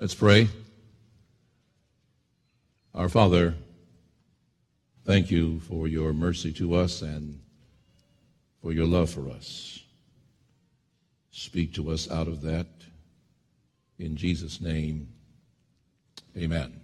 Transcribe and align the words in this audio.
Let's 0.00 0.14
pray. 0.14 0.48
Our 2.94 3.10
Father, 3.10 3.54
thank 5.04 5.30
you 5.30 5.60
for 5.60 5.88
your 5.88 6.14
mercy 6.14 6.54
to 6.54 6.74
us 6.74 7.02
and 7.02 7.38
for 8.62 8.72
your 8.72 8.86
love 8.86 9.10
for 9.10 9.28
us. 9.28 9.80
Speak 11.32 11.74
to 11.74 11.90
us 11.90 12.10
out 12.10 12.28
of 12.28 12.40
that. 12.40 12.66
In 13.98 14.16
Jesus' 14.16 14.62
name, 14.62 15.06
amen. 16.34 16.80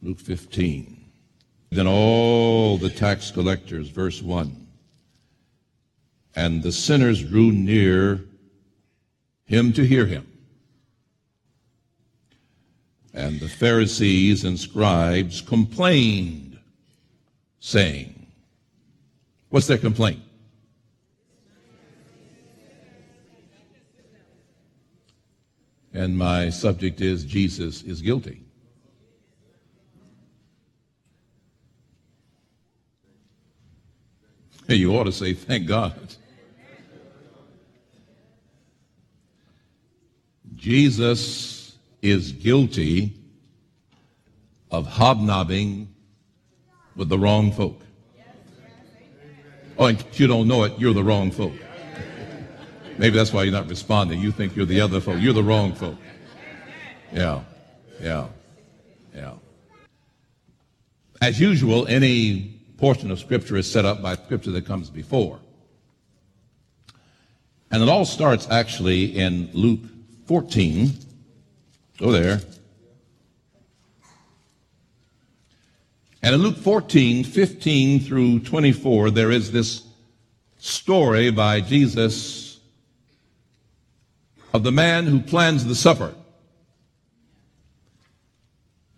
Luke 0.00 0.20
15. 0.20 1.04
Then 1.68 1.86
all 1.86 2.78
the 2.78 2.88
tax 2.88 3.30
collectors, 3.30 3.90
verse 3.90 4.22
1, 4.22 4.66
and 6.34 6.62
the 6.62 6.72
sinners 6.72 7.22
drew 7.22 7.52
near 7.52 8.24
him 9.44 9.74
to 9.74 9.84
hear 9.84 10.06
him. 10.06 10.26
And 13.16 13.40
the 13.40 13.48
Pharisees 13.48 14.44
and 14.44 14.60
scribes 14.60 15.40
complained, 15.40 16.58
saying, 17.60 18.26
What's 19.48 19.66
their 19.66 19.78
complaint? 19.78 20.20
And 25.94 26.18
my 26.18 26.50
subject 26.50 27.00
is 27.00 27.24
Jesus 27.24 27.82
is 27.82 28.02
guilty. 28.02 28.42
You 34.68 34.94
ought 34.94 35.04
to 35.04 35.12
say, 35.12 35.32
Thank 35.32 35.66
God. 35.68 36.16
Jesus 40.54 41.55
is 42.02 42.32
guilty 42.32 43.14
of 44.70 44.86
hobnobbing 44.86 45.88
with 46.94 47.08
the 47.08 47.18
wrong 47.18 47.52
folk. 47.52 47.80
Oh, 49.78 49.86
and 49.86 50.02
you 50.12 50.26
don't 50.26 50.48
know 50.48 50.64
it, 50.64 50.78
you're 50.78 50.94
the 50.94 51.04
wrong 51.04 51.30
folk. 51.30 51.52
Maybe 52.98 53.16
that's 53.16 53.32
why 53.32 53.42
you're 53.42 53.52
not 53.52 53.68
responding. 53.68 54.20
You 54.20 54.32
think 54.32 54.56
you're 54.56 54.66
the 54.66 54.80
other 54.80 55.00
folk. 55.00 55.20
You're 55.20 55.34
the 55.34 55.42
wrong 55.42 55.74
folk. 55.74 55.96
Yeah, 57.12 57.42
yeah, 58.00 58.28
yeah. 59.14 59.34
As 61.20 61.38
usual, 61.38 61.86
any 61.88 62.58
portion 62.78 63.10
of 63.10 63.18
Scripture 63.18 63.56
is 63.56 63.70
set 63.70 63.84
up 63.84 64.02
by 64.02 64.14
Scripture 64.16 64.50
that 64.52 64.66
comes 64.66 64.88
before. 64.88 65.38
And 67.70 67.82
it 67.82 67.88
all 67.88 68.04
starts 68.04 68.48
actually 68.50 69.18
in 69.18 69.50
Luke 69.52 69.80
14. 70.26 70.92
Go 71.98 72.12
there. 72.12 72.40
And 76.22 76.34
in 76.34 76.42
Luke 76.42 76.56
14, 76.56 77.24
15 77.24 78.00
through 78.00 78.40
24, 78.40 79.10
there 79.10 79.30
is 79.30 79.52
this 79.52 79.86
story 80.58 81.30
by 81.30 81.60
Jesus 81.60 82.58
of 84.52 84.62
the 84.62 84.72
man 84.72 85.06
who 85.06 85.20
plans 85.20 85.64
the 85.64 85.74
supper. 85.74 86.14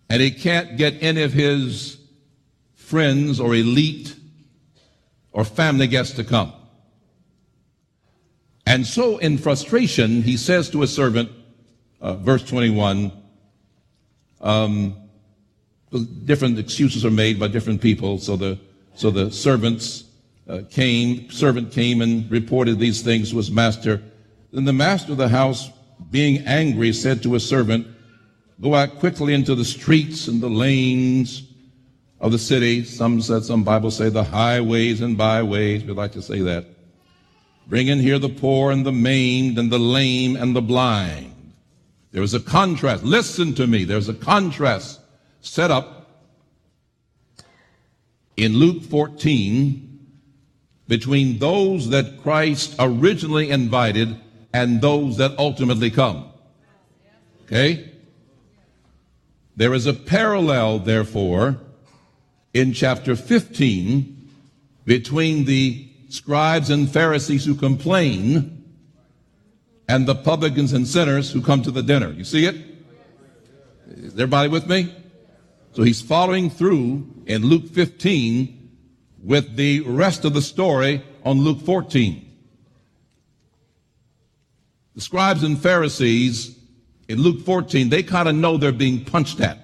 And 0.09 0.23
he 0.23 0.31
can't 0.31 0.77
get 0.77 1.03
any 1.03 1.23
of 1.23 1.33
his 1.33 1.99
friends 2.75 3.39
or 3.39 3.55
elite 3.55 4.17
or 5.33 5.45
family 5.45 5.87
guests 5.87 6.17
to 6.17 6.25
come. 6.25 6.53
And 8.67 8.87
so, 8.87 9.19
in 9.19 9.39
frustration, 9.39 10.23
he 10.23 10.37
says 10.37 10.71
to 10.71 10.83
a 10.83 10.87
servant, 10.87 11.31
uh, 12.01 12.15
verse 12.15 12.43
21, 12.45 13.13
um, 14.41 14.97
different 16.25 16.59
excuses 16.59 17.05
are 17.05 17.11
made 17.11 17.39
by 17.39 17.49
different 17.49 17.81
people. 17.81 18.19
So 18.19 18.37
the, 18.37 18.59
so 18.95 19.11
the 19.11 19.31
servants 19.31 20.05
uh, 20.49 20.63
came, 20.71 21.31
servant 21.31 21.73
came 21.73 22.01
and 22.03 22.31
reported 22.31 22.79
these 22.79 23.03
things 23.03 23.31
to 23.31 23.37
his 23.37 23.51
master. 23.51 24.03
Then 24.53 24.65
the 24.65 24.73
master 24.73 25.13
of 25.13 25.19
the 25.19 25.29
house, 25.29 25.71
being 26.11 26.47
angry, 26.47 26.93
said 26.93 27.23
to 27.23 27.33
his 27.35 27.47
servant, 27.47 27.87
Go 28.61 28.75
out 28.75 28.99
quickly 28.99 29.35
into 29.35 29.55
the 29.55 29.65
streets 29.65 30.27
and 30.27 30.41
the 30.41 30.49
lanes 30.49 31.45
of 32.21 32.33
the 32.33 32.39
city. 32.39 32.85
Some 32.85 33.21
said, 33.21 33.45
some 33.45 33.63
Bibles 33.63 33.97
say 33.97 34.09
the 34.09 34.25
highways 34.25 35.01
and 35.01 35.17
byways. 35.17 35.85
We'd 35.85 35.97
like 35.97 36.13
to 36.13 36.23
say 36.23 36.41
that 36.41 36.67
Bring 37.69 37.89
in 37.89 37.99
here 38.01 38.19
the 38.19 38.31
poor 38.31 38.71
and 38.71 38.85
the 38.85 38.93
maimed 38.93 39.59
and 39.59 39.71
the 39.71 39.79
lame 39.79 40.37
and 40.37 40.57
the 40.57 40.63
blind. 40.63 41.35
There 42.13 42.23
is 42.23 42.35
a 42.35 42.41
contrast. 42.41 43.05
Listen 43.05 43.55
to 43.55 43.67
me. 43.67 43.85
There's 43.85 44.09
a 44.09 44.15
contrast 44.15 45.01
set 45.41 45.71
up 45.71 46.11
in 48.37 48.55
Luke 48.55 48.83
14 48.83 49.85
between 50.87 51.39
those 51.39 51.91
that 51.91 52.23
Christ 52.23 52.75
originally 52.79 53.51
invited 53.51 54.17
and 54.53 54.81
those 54.81 55.19
that 55.19 55.39
ultimately 55.39 55.91
come. 55.91 56.31
Okay? 57.45 57.93
There 59.57 59.75
is 59.75 59.87
a 59.87 59.93
parallel, 59.93 60.79
therefore, 60.79 61.59
in 62.55 62.73
chapter 62.73 63.15
15 63.17 64.31
between 64.87 65.45
the 65.45 65.91
scribes 66.09 66.71
and 66.71 66.91
Pharisees 66.91 67.45
who 67.45 67.55
complain 67.55 68.58
and 69.89 70.07
the 70.07 70.15
publicans 70.15 70.73
and 70.73 70.87
sinners 70.87 71.33
who 71.33 71.41
come 71.41 71.63
to 71.63 71.71
the 71.71 71.83
dinner. 71.83 72.13
You 72.13 72.25
see 72.25 72.45
it? 72.45 72.57
Is 73.89 74.13
everybody 74.13 74.49
with 74.49 74.69
me? 74.69 74.95
So 75.73 75.83
he's 75.83 76.03
following 76.03 76.51
through 76.51 77.07
in 77.27 77.43
Luke 77.43 77.69
15 77.69 78.71
with 79.23 79.57
the 79.57 79.81
rest 79.81 80.25
of 80.25 80.35
the 80.35 80.43
story 80.43 81.03
on 81.25 81.41
Luke 81.41 81.61
14. 81.63 82.25
The 84.95 85.01
scribes 85.01 85.43
and 85.43 85.59
Pharisees 85.59 86.57
in 87.09 87.23
Luke 87.23 87.45
14, 87.45 87.89
they 87.89 88.03
kind 88.03 88.29
of 88.29 88.35
know 88.35 88.57
they're 88.57 88.73
being 88.73 89.05
punched 89.05 89.41
at. 89.41 89.59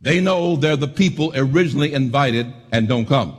They 0.00 0.20
know 0.20 0.56
they're 0.56 0.76
the 0.76 0.88
people 0.88 1.32
originally 1.34 1.92
invited 1.92 2.52
and 2.70 2.88
don't 2.88 3.06
come. 3.06 3.36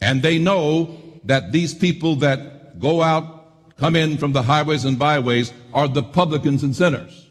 And 0.00 0.22
they 0.22 0.38
know 0.38 0.98
that 1.24 1.52
these 1.52 1.74
people 1.74 2.16
that 2.16 2.78
go 2.78 3.02
out, 3.02 3.31
come 3.76 3.96
in 3.96 4.18
from 4.18 4.32
the 4.32 4.42
highways 4.42 4.84
and 4.84 4.98
byways 4.98 5.52
are 5.72 5.88
the 5.88 6.02
publicans 6.02 6.62
and 6.62 6.74
sinners. 6.74 7.30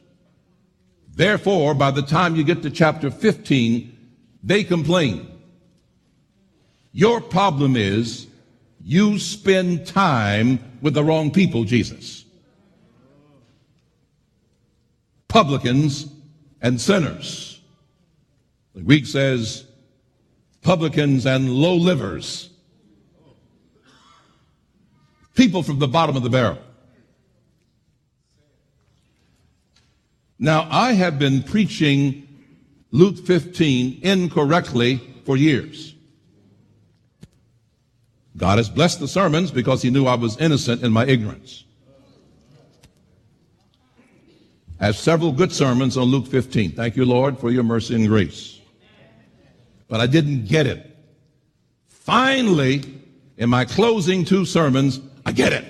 Therefore, 1.13 1.74
by 1.74 1.91
the 1.91 2.02
time 2.02 2.35
you 2.35 2.44
get 2.44 2.62
to 2.63 2.69
chapter 2.69 3.12
15, 3.12 3.97
they 4.44 4.63
complain. 4.63 5.28
Your 6.94 7.22
problem 7.22 7.75
is 7.75 8.28
you 8.84 9.19
spend 9.19 9.85
time 9.85 10.59
with 10.81 10.94
the 10.94 11.03
wrong 11.03 11.31
people, 11.31 11.63
Jesus. 11.63 12.25
Publicans 15.28 16.08
and 16.62 16.79
sinners. 16.79 17.59
The 18.73 18.81
Greek 18.81 19.06
says 19.06 19.66
publicans 20.62 21.25
and 21.25 21.50
low 21.50 21.75
livers 21.75 22.51
people 25.36 25.64
from 25.64 25.80
the 25.80 25.88
bottom 25.88 26.16
of 26.16 26.24
the 26.24 26.30
barrel. 26.30 26.59
Now, 30.40 30.68
I 30.72 30.94
have 30.94 31.19
been 31.19 31.44
preaching 31.44 32.28
Luke 32.92 33.18
15 33.18 34.00
incorrectly 34.02 35.00
for 35.24 35.38
years. 35.38 35.94
God 38.38 38.58
has 38.58 38.70
blessed 38.70 39.00
the 39.00 39.08
sermons 39.08 39.52
because 39.52 39.81
he 39.81 39.91
knew 39.91 40.08
I 40.08 40.16
was 40.16 40.38
innocent 40.38 40.81
in 40.84 40.91
my 40.91 41.06
ignorance. 41.06 41.64
I 44.79 44.85
have 44.85 44.96
several 44.96 45.32
good 45.32 45.52
sermons 45.52 45.96
on 45.96 46.06
Luke 46.06 46.26
15. 46.26 46.72
Thank 46.72 46.96
you, 46.96 47.06
Lord, 47.06 47.38
for 47.38 47.52
your 47.52 47.64
mercy 47.64 47.94
and 47.94 48.08
grace. 48.08 48.59
But 49.88 50.02
I 50.02 50.08
didn't 50.08 50.47
get 50.47 50.66
it. 50.66 50.97
Finally, 51.88 52.82
in 53.38 53.47
my 53.47 53.64
closing 53.64 54.26
two 54.26 54.44
sermons, 54.44 55.00
I 55.32 55.34
get 55.34 55.54
it. 55.54 55.64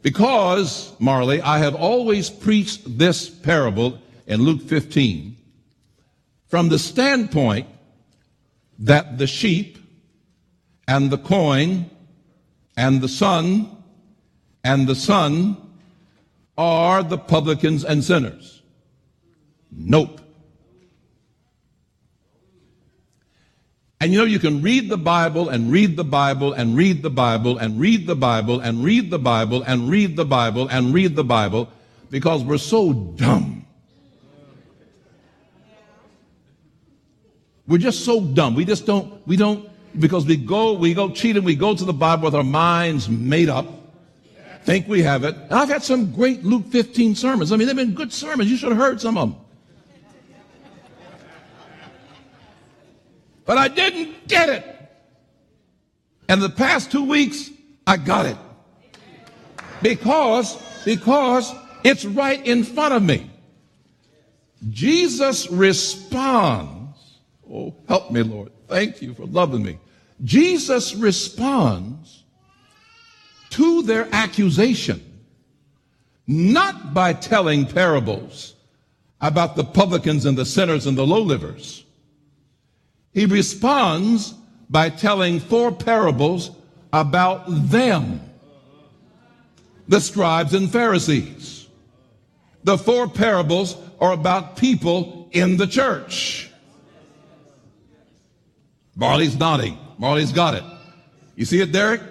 Because, 0.00 0.94
Marley, 0.98 1.42
I 1.42 1.58
have 1.58 1.74
always 1.74 2.30
preached 2.30 2.96
this 2.96 3.28
parable 3.28 3.98
in 4.26 4.40
Luke 4.40 4.62
15 4.62 5.36
from 6.48 6.70
the 6.70 6.78
standpoint 6.78 7.68
that 8.78 9.18
the 9.18 9.26
sheep 9.26 9.76
and 10.88 11.10
the 11.10 11.18
coin 11.18 11.90
and 12.78 13.02
the 13.02 13.08
son 13.08 13.68
and 14.64 14.86
the 14.86 14.94
son 14.94 15.58
are 16.56 17.02
the 17.02 17.18
publicans 17.18 17.84
and 17.84 18.02
sinners. 18.02 18.62
Nope. 19.70 20.22
And 24.00 24.12
you 24.12 24.18
know, 24.18 24.24
you 24.24 24.38
can 24.38 24.62
read 24.62 24.88
the 24.88 24.96
Bible 24.96 25.50
and 25.50 25.70
read 25.70 25.96
the 25.96 26.04
Bible 26.04 26.54
and 26.54 26.74
read 26.74 27.02
the 27.02 27.10
Bible 27.10 27.58
and 27.58 27.78
read 27.78 28.06
the 28.06 28.14
Bible 28.16 28.60
and 28.60 28.82
read 28.82 29.10
the 29.10 29.18
Bible 29.18 29.62
and 29.62 29.90
read 29.90 30.16
the 30.16 30.24
Bible 30.24 30.68
and 30.68 30.94
read 30.94 31.16
the 31.16 31.24
Bible 31.24 31.68
because 32.08 32.42
we're 32.42 32.56
so 32.56 32.94
dumb. 32.94 33.66
We're 37.66 37.78
just 37.78 38.04
so 38.04 38.22
dumb. 38.22 38.54
We 38.54 38.64
just 38.64 38.86
don't, 38.86 39.24
we 39.28 39.36
don't, 39.36 39.68
because 40.00 40.24
we 40.24 40.36
go, 40.36 40.72
we 40.72 40.94
go 40.94 41.10
cheating, 41.10 41.44
we 41.44 41.54
go 41.54 41.74
to 41.76 41.84
the 41.84 41.92
Bible 41.92 42.24
with 42.24 42.34
our 42.34 42.42
minds 42.42 43.08
made 43.08 43.50
up, 43.50 43.66
think 44.64 44.88
we 44.88 45.02
have 45.02 45.24
it. 45.24 45.36
And 45.36 45.52
I've 45.52 45.68
had 45.68 45.82
some 45.82 46.10
great 46.10 46.42
Luke 46.42 46.66
15 46.70 47.14
sermons. 47.14 47.52
I 47.52 47.56
mean, 47.56 47.66
they've 47.66 47.76
been 47.76 47.94
good 47.94 48.12
sermons. 48.12 48.50
You 48.50 48.56
should 48.56 48.70
have 48.70 48.78
heard 48.78 49.00
some 49.00 49.18
of 49.18 49.30
them. 49.30 49.40
But 53.50 53.58
I 53.58 53.66
didn't 53.66 54.28
get 54.28 54.48
it. 54.48 54.64
And 56.28 56.40
the 56.40 56.48
past 56.48 56.92
two 56.92 57.02
weeks, 57.02 57.50
I 57.84 57.96
got 57.96 58.26
it. 58.26 58.36
Because, 59.82 60.56
because 60.84 61.52
it's 61.82 62.04
right 62.04 62.46
in 62.46 62.62
front 62.62 62.94
of 62.94 63.02
me. 63.02 63.28
Jesus 64.68 65.50
responds. 65.50 66.96
Oh, 67.52 67.74
help 67.88 68.12
me, 68.12 68.22
Lord. 68.22 68.52
Thank 68.68 69.02
you 69.02 69.14
for 69.14 69.26
loving 69.26 69.64
me. 69.64 69.80
Jesus 70.22 70.94
responds 70.94 72.22
to 73.50 73.82
their 73.82 74.08
accusation 74.12 75.02
not 76.28 76.94
by 76.94 77.14
telling 77.14 77.66
parables 77.66 78.54
about 79.20 79.56
the 79.56 79.64
publicans 79.64 80.24
and 80.24 80.38
the 80.38 80.46
sinners 80.46 80.86
and 80.86 80.96
the 80.96 81.04
low 81.04 81.22
livers 81.22 81.84
he 83.12 83.26
responds 83.26 84.34
by 84.68 84.88
telling 84.88 85.40
four 85.40 85.72
parables 85.72 86.50
about 86.92 87.44
them, 87.48 88.20
the 89.88 90.00
scribes 90.00 90.54
and 90.54 90.70
Pharisees. 90.70 91.68
The 92.62 92.78
four 92.78 93.08
parables 93.08 93.76
are 94.00 94.12
about 94.12 94.56
people 94.56 95.28
in 95.32 95.56
the 95.56 95.66
church. 95.66 96.50
Marley's 98.94 99.36
nodding. 99.38 99.78
Marley's 99.98 100.32
got 100.32 100.54
it. 100.54 100.64
You 101.34 101.44
see 101.44 101.60
it, 101.60 101.72
Derek? 101.72 102.02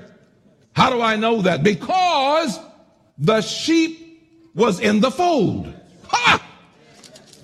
How 0.73 0.89
do 0.89 1.01
I 1.01 1.15
know 1.15 1.41
that? 1.43 1.61
Because 1.63 2.59
the 3.17 3.41
sheep 3.41 4.27
was 4.55 4.79
in 4.79 4.99
the 4.99 5.11
fold. 5.11 5.73
Ha! 6.07 6.43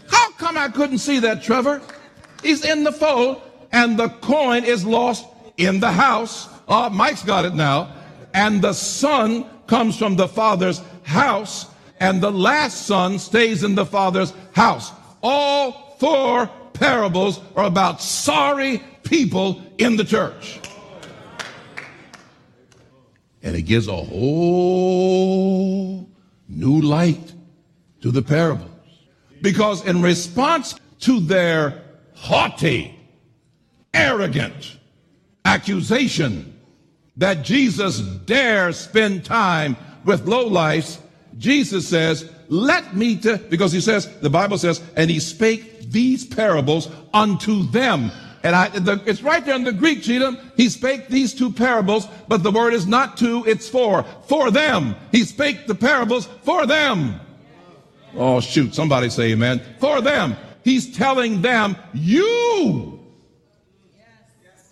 How 0.09 0.31
come 0.31 0.57
I 0.57 0.69
couldn't 0.69 0.97
see 0.97 1.19
that, 1.19 1.43
Trevor? 1.43 1.81
He's 2.45 2.63
in 2.63 2.83
the 2.83 2.91
fold, 2.91 3.41
and 3.71 3.97
the 3.97 4.09
coin 4.09 4.65
is 4.65 4.85
lost 4.85 5.25
in 5.57 5.79
the 5.79 5.91
house. 5.91 6.47
Oh, 6.67 6.91
Mike's 6.91 7.23
got 7.23 7.43
it 7.43 7.55
now. 7.55 7.91
And 8.35 8.61
the 8.61 8.73
son 8.73 9.45
comes 9.65 9.97
from 9.97 10.15
the 10.15 10.27
father's 10.27 10.79
house, 11.01 11.65
and 11.99 12.21
the 12.21 12.31
last 12.31 12.85
son 12.85 13.17
stays 13.17 13.63
in 13.63 13.73
the 13.73 13.85
father's 13.85 14.31
house. 14.51 14.91
All 15.23 15.95
four 15.97 16.47
parables 16.73 17.39
are 17.55 17.65
about 17.65 17.99
sorry 17.99 18.83
people 19.01 19.63
in 19.79 19.95
the 19.95 20.03
church. 20.03 20.59
And 23.41 23.55
it 23.55 23.63
gives 23.63 23.87
a 23.87 23.95
whole 23.95 25.27
new 26.47 26.81
light 26.81 27.33
to 28.01 28.11
the 28.11 28.21
parables. 28.21 28.69
Because 29.41 29.83
in 29.87 30.03
response 30.03 30.75
to 30.99 31.19
their 31.19 31.84
haughty, 32.25 32.99
arrogant 33.93 34.77
accusation 35.45 36.59
that 37.17 37.43
Jesus 37.43 37.99
dares 37.99 38.77
spend 38.77 39.23
time 39.23 39.77
with 40.03 40.25
lowlifes, 40.25 40.99
Jesus 41.37 41.87
says, 41.87 42.29
let 42.47 42.95
me 42.95 43.15
to, 43.17 43.37
because 43.37 43.71
he 43.71 43.79
says, 43.79 44.09
the 44.19 44.29
Bible 44.29 44.57
says, 44.57 44.81
and 44.95 45.09
he 45.09 45.19
spake 45.19 45.91
these 45.91 46.25
parables 46.25 46.89
unto 47.13 47.63
them. 47.67 48.11
And 48.43 48.55
I, 48.55 48.69
the, 48.69 49.01
it's 49.05 49.21
right 49.21 49.43
there 49.45 49.55
in 49.55 49.63
the 49.63 49.71
Greek, 49.71 50.01
Cheatham. 50.01 50.37
He 50.55 50.69
spake 50.69 51.07
these 51.07 51.33
two 51.33 51.51
parables, 51.51 52.07
but 52.27 52.43
the 52.43 52.51
word 52.51 52.73
is 52.73 52.85
not 52.85 53.17
two, 53.17 53.43
it's 53.45 53.69
for. 53.69 54.03
For 54.27 54.51
them. 54.51 54.95
He 55.11 55.23
spake 55.23 55.67
the 55.67 55.75
parables 55.75 56.27
for 56.43 56.65
them. 56.65 57.19
Oh, 58.15 58.39
shoot. 58.39 58.73
Somebody 58.73 59.09
say 59.09 59.31
amen. 59.31 59.61
For 59.79 60.01
them. 60.01 60.35
He's 60.65 60.97
telling 60.97 61.43
them, 61.43 61.75
you 61.93 62.99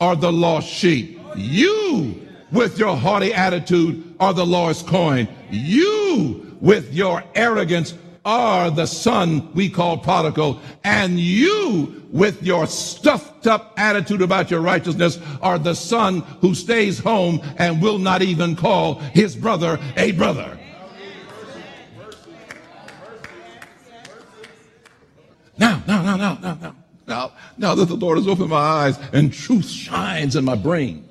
are 0.01 0.15
the 0.15 0.31
lost 0.31 0.67
sheep. 0.67 1.21
You, 1.35 2.19
with 2.51 2.79
your 2.79 2.97
haughty 2.97 3.31
attitude, 3.31 4.15
are 4.19 4.33
the 4.33 4.43
lost 4.45 4.87
coin. 4.87 5.27
You, 5.51 6.57
with 6.59 6.91
your 6.95 7.23
arrogance, 7.35 7.93
are 8.25 8.71
the 8.71 8.87
son 8.87 9.53
we 9.53 9.69
call 9.69 9.99
prodigal. 9.99 10.59
And 10.83 11.19
you, 11.19 12.03
with 12.11 12.41
your 12.41 12.65
stuffed 12.65 13.45
up 13.45 13.75
attitude 13.77 14.23
about 14.23 14.49
your 14.49 14.61
righteousness, 14.61 15.19
are 15.43 15.59
the 15.59 15.75
son 15.75 16.21
who 16.41 16.55
stays 16.55 16.97
home 16.97 17.39
and 17.57 17.83
will 17.83 17.99
not 17.99 18.23
even 18.23 18.55
call 18.55 18.95
his 18.95 19.35
brother 19.35 19.79
a 19.95 20.13
brother. 20.13 20.57
Now, 26.23 26.37
now, 26.41 26.57
now, 26.61 26.75
now, 27.05 27.31
now 27.57 27.75
that 27.75 27.89
the 27.89 27.95
Lord 27.95 28.17
has 28.17 28.29
opened 28.29 28.47
my 28.47 28.55
eyes 28.55 28.97
and 29.11 29.33
truth 29.33 29.67
shines 29.69 30.37
in 30.37 30.45
my 30.45 30.55
brain. 30.55 31.05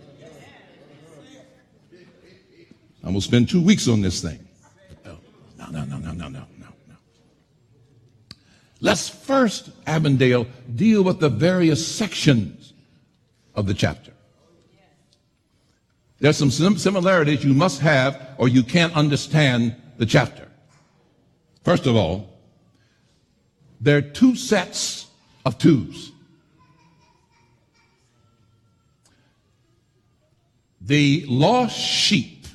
I'm 3.05 3.11
going 3.11 3.17
to 3.17 3.21
spend 3.21 3.51
two 3.51 3.61
weeks 3.61 3.89
on 3.89 4.01
this 4.01 4.23
thing. 4.23 4.39
No, 5.05 5.19
no, 5.59 5.85
no, 5.85 5.85
no, 5.85 5.99
no, 5.99 6.13
no, 6.13 6.29
no, 6.29 6.47
no. 6.59 6.97
Let's 8.81 9.11
first, 9.11 9.69
Avondale, 9.87 10.47
deal 10.75 11.05
with 11.05 11.21
the 11.21 11.29
various 11.29 11.87
sections 11.87 12.73
of 13.55 13.67
the 13.67 13.75
chapter. 13.75 14.15
There's 16.21 16.39
some 16.39 16.51
similarities 16.51 17.45
you 17.45 17.53
must 17.53 17.83
have 17.83 18.29
or 18.39 18.49
you 18.49 18.63
can't 18.63 18.97
understand 18.97 19.77
the 19.99 20.07
chapter. 20.07 20.49
First 21.65 21.85
of 21.85 21.97
all, 21.97 22.33
there 23.83 23.99
are 23.99 24.03
two 24.03 24.37
sets 24.37 25.02
of 25.45 25.59
twos. 25.59 26.13
The 30.81 31.25
lost 31.29 31.79
sheep 31.79 32.47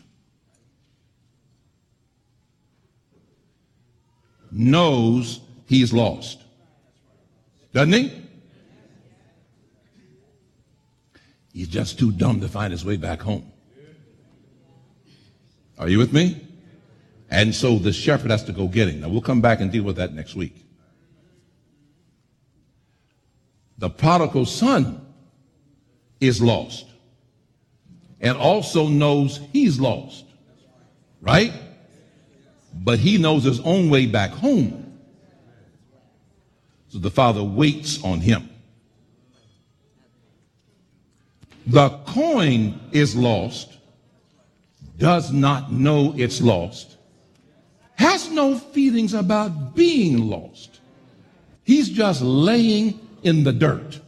knows 4.52 5.40
he's 5.66 5.94
lost. 5.94 6.44
Doesn't 7.74 7.94
he? 7.94 8.24
He's 11.54 11.68
just 11.68 11.98
too 11.98 12.12
dumb 12.12 12.42
to 12.42 12.48
find 12.48 12.72
his 12.72 12.86
way 12.86 12.98
back 12.98 13.22
home. 13.22 13.52
Are 15.80 15.90
you 15.90 15.98
with 15.98 16.14
me? 16.14 16.42
And 17.30 17.54
so 17.54 17.78
the 17.78 17.94
shepherd 17.94 18.32
has 18.32 18.44
to 18.46 18.52
go 18.52 18.68
get 18.68 18.90
him. 18.90 19.02
Now 19.02 19.10
we'll 19.10 19.22
come 19.22 19.42
back 19.42 19.62
and 19.62 19.72
deal 19.72 19.84
with 19.84 19.96
that 19.98 20.14
next 20.14 20.36
week. 20.36 20.67
The 23.78 23.90
prodigal 23.90 24.46
son 24.46 25.02
is 26.20 26.42
lost 26.42 26.86
and 28.20 28.38
also 28.38 28.88
knows 28.88 29.40
he's 29.54 29.80
lost, 29.80 30.26
right? 31.22 31.54
But 32.74 33.00
he 33.00 33.18
knows 33.18 33.44
his 33.44 33.60
own 33.62 33.90
way 33.90 34.08
back 34.08 34.32
home. 34.32 35.00
So 36.90 37.00
the 37.00 37.12
father 37.12 37.44
waits 37.44 38.04
on 38.04 38.20
him. 38.20 38.50
The 41.68 41.90
coin 42.06 42.80
is 42.94 43.16
lost, 43.16 43.78
does 44.98 45.32
not 45.32 45.72
know 45.72 46.14
it's 46.18 46.42
lost, 46.42 46.96
has 47.96 48.32
no 48.32 48.58
feelings 48.58 49.14
about 49.14 49.76
being 49.76 50.30
lost. 50.30 50.80
He's 51.64 51.90
just 51.90 52.22
laying 52.22 53.07
in 53.24 53.44
the 53.44 53.54
dirt. 53.54 54.00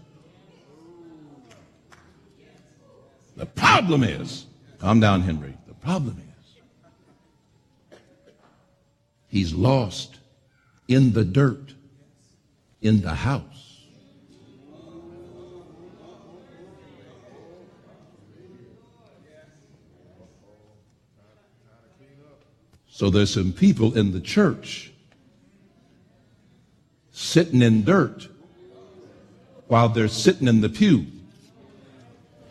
The 3.35 3.45
problem 3.45 4.03
is, 4.03 4.45
calm 4.79 4.99
down, 4.99 5.21
Henry. 5.21 5.57
The 5.67 5.73
problem 5.73 6.21
is, 7.91 7.97
he's 9.29 9.53
lost 9.53 10.19
in 10.87 11.13
the 11.13 11.23
dirt, 11.23 11.73
in 12.81 13.01
the 13.01 13.13
house. 13.13 13.45
So 22.89 23.09
there's 23.09 23.33
some 23.33 23.53
people 23.53 23.97
in 23.97 24.11
the 24.11 24.19
church 24.19 24.91
sitting 27.11 27.61
in 27.61 27.85
dirt 27.85 28.27
while 29.69 29.87
they're 29.87 30.07
sitting 30.07 30.47
in 30.47 30.59
the 30.61 30.67
pew 30.67 31.05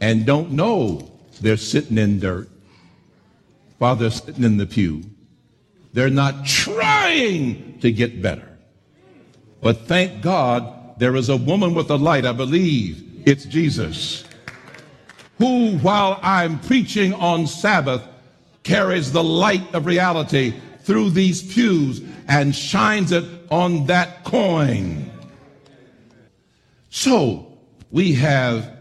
and 0.01 0.25
don't 0.25 0.53
know 0.53 1.11
they're 1.41 1.57
sitting 1.57 1.99
in 1.99 2.19
dirt 2.19 2.49
while 3.79 3.95
they're 3.95 4.11
sitting 4.11 4.45
in 4.45 4.57
the 4.57 4.67
pew. 4.67 5.03
They're 5.93 6.11
not 6.11 6.47
trying 6.47 7.79
to 7.81 7.93
get 7.93 8.23
better. 8.23 8.49
But 9.61 9.87
thank 9.87 10.23
God 10.23 10.99
there 10.99 11.17
is 11.17 11.29
a 11.29 11.37
woman 11.37 11.75
with 11.75 11.91
a 11.91 11.97
light, 11.97 12.25
I 12.25 12.33
believe 12.33 13.23
it's 13.27 13.45
Jesus, 13.45 14.25
who, 15.39 15.77
while 15.79 16.19
I'm 16.23 16.59
preaching 16.61 17.13
on 17.15 17.47
Sabbath, 17.47 18.03
carries 18.63 19.13
the 19.13 19.23
light 19.23 19.75
of 19.75 19.87
reality 19.87 20.55
through 20.83 21.11
these 21.11 21.43
pews 21.43 22.01
and 22.29 22.55
shines 22.55 23.13
it 23.13 23.25
on 23.51 23.87
that 23.87 24.25
coin. 24.25 25.08
So 26.99 27.47
we 27.93 28.15
have 28.15 28.77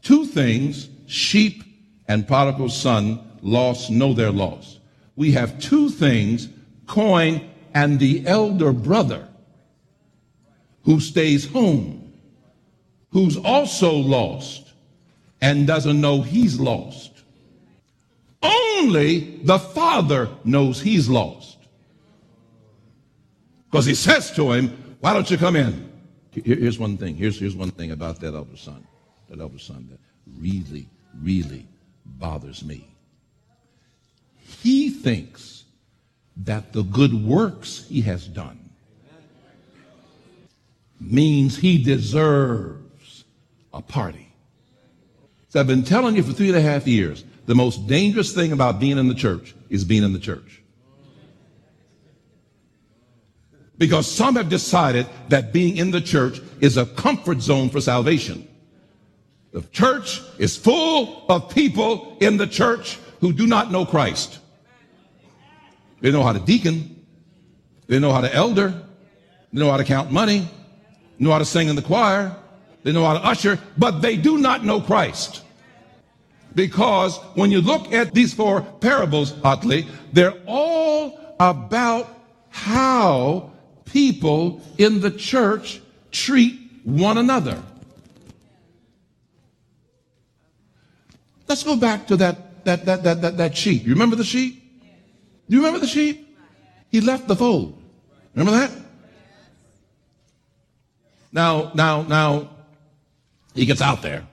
two 0.00 0.24
things 0.24 0.88
sheep 1.06 1.62
and 2.08 2.26
prodigal 2.26 2.70
son 2.70 3.20
lost 3.42 3.90
know 3.90 4.14
their 4.14 4.30
loss. 4.30 4.78
We 5.16 5.32
have 5.32 5.60
two 5.60 5.90
things 5.90 6.48
coin 6.86 7.46
and 7.74 8.00
the 8.00 8.26
elder 8.26 8.72
brother 8.72 9.28
who 10.84 10.98
stays 10.98 11.46
home, 11.46 12.10
who's 13.10 13.36
also 13.36 13.92
lost 13.92 14.72
and 15.42 15.66
doesn't 15.66 16.00
know 16.00 16.22
he's 16.22 16.58
lost. 16.58 17.12
Only 18.42 19.42
the 19.42 19.58
father 19.58 20.30
knows 20.42 20.80
he's 20.80 21.06
lost. 21.06 21.58
Because 23.70 23.84
he 23.84 23.94
says 23.94 24.30
to 24.36 24.52
him, 24.52 24.96
Why 25.00 25.12
don't 25.12 25.30
you 25.30 25.36
come 25.36 25.54
in? 25.54 25.87
Here's 26.44 26.78
one 26.78 26.96
thing. 26.96 27.16
Here's, 27.16 27.38
here's 27.38 27.56
one 27.56 27.70
thing 27.70 27.90
about 27.90 28.20
that 28.20 28.34
elder 28.34 28.56
son. 28.56 28.86
That 29.28 29.40
elder 29.40 29.58
son 29.58 29.88
that 29.90 30.00
really, 30.40 30.88
really 31.20 31.66
bothers 32.04 32.64
me. 32.64 32.88
He 34.62 34.90
thinks 34.90 35.64
that 36.38 36.72
the 36.72 36.82
good 36.82 37.12
works 37.12 37.86
he 37.88 38.00
has 38.02 38.26
done 38.26 38.58
means 41.00 41.56
he 41.56 41.82
deserves 41.82 43.24
a 43.72 43.82
party. 43.82 44.32
So 45.48 45.60
I've 45.60 45.66
been 45.66 45.84
telling 45.84 46.16
you 46.16 46.22
for 46.22 46.32
three 46.32 46.48
and 46.48 46.56
a 46.56 46.60
half 46.60 46.86
years, 46.86 47.24
the 47.46 47.54
most 47.54 47.86
dangerous 47.86 48.32
thing 48.32 48.52
about 48.52 48.80
being 48.80 48.98
in 48.98 49.08
the 49.08 49.14
church 49.14 49.54
is 49.70 49.84
being 49.84 50.02
in 50.02 50.12
the 50.12 50.18
church. 50.18 50.57
Because 53.78 54.10
some 54.10 54.34
have 54.36 54.48
decided 54.48 55.06
that 55.28 55.52
being 55.52 55.76
in 55.76 55.92
the 55.92 56.00
church 56.00 56.40
is 56.60 56.76
a 56.76 56.84
comfort 56.84 57.40
zone 57.40 57.70
for 57.70 57.80
salvation. 57.80 58.46
The 59.52 59.62
church 59.62 60.20
is 60.38 60.56
full 60.56 61.24
of 61.28 61.48
people 61.48 62.16
in 62.20 62.36
the 62.36 62.46
church 62.46 62.98
who 63.20 63.32
do 63.32 63.46
not 63.46 63.70
know 63.70 63.86
Christ. 63.86 64.40
They 66.00 66.10
know 66.10 66.22
how 66.22 66.32
to 66.32 66.40
deacon. 66.40 67.06
They 67.86 67.98
know 67.98 68.12
how 68.12 68.20
to 68.20 68.32
elder. 68.32 68.74
They 69.52 69.60
know 69.60 69.70
how 69.70 69.78
to 69.78 69.84
count 69.84 70.12
money. 70.12 70.40
They 71.18 71.24
know 71.24 71.32
how 71.32 71.38
to 71.38 71.44
sing 71.44 71.68
in 71.68 71.76
the 71.76 71.82
choir. 71.82 72.36
They 72.82 72.92
know 72.92 73.04
how 73.04 73.14
to 73.14 73.24
usher, 73.24 73.58
but 73.76 74.00
they 74.00 74.16
do 74.16 74.38
not 74.38 74.64
know 74.64 74.80
Christ. 74.80 75.42
Because 76.54 77.16
when 77.34 77.50
you 77.50 77.60
look 77.60 77.92
at 77.92 78.14
these 78.14 78.34
four 78.34 78.62
parables, 78.62 79.34
Utley, 79.44 79.86
they're 80.12 80.34
all 80.46 81.36
about 81.40 82.08
how 82.50 83.52
people 83.92 84.62
in 84.78 85.00
the 85.00 85.10
church 85.10 85.80
treat 86.10 86.58
one 86.84 87.18
another. 87.18 87.62
Let's 91.48 91.62
go 91.62 91.76
back 91.76 92.06
to 92.08 92.16
that, 92.16 92.64
that, 92.64 92.84
that, 92.84 93.02
that, 93.04 93.22
that, 93.22 93.36
that 93.36 93.56
sheep. 93.56 93.84
You 93.84 93.92
remember 93.92 94.16
the 94.16 94.24
sheep? 94.24 94.62
Do 95.48 95.56
you 95.56 95.62
remember 95.62 95.80
the 95.80 95.86
sheep? 95.86 96.36
He 96.90 97.00
left 97.00 97.26
the 97.26 97.36
fold. 97.36 97.80
Remember 98.34 98.58
that? 98.58 98.70
Now, 101.32 101.72
now, 101.74 102.02
now, 102.02 102.50
he 103.54 103.66
gets 103.66 103.82
out 103.82 104.02
there, 104.02 104.26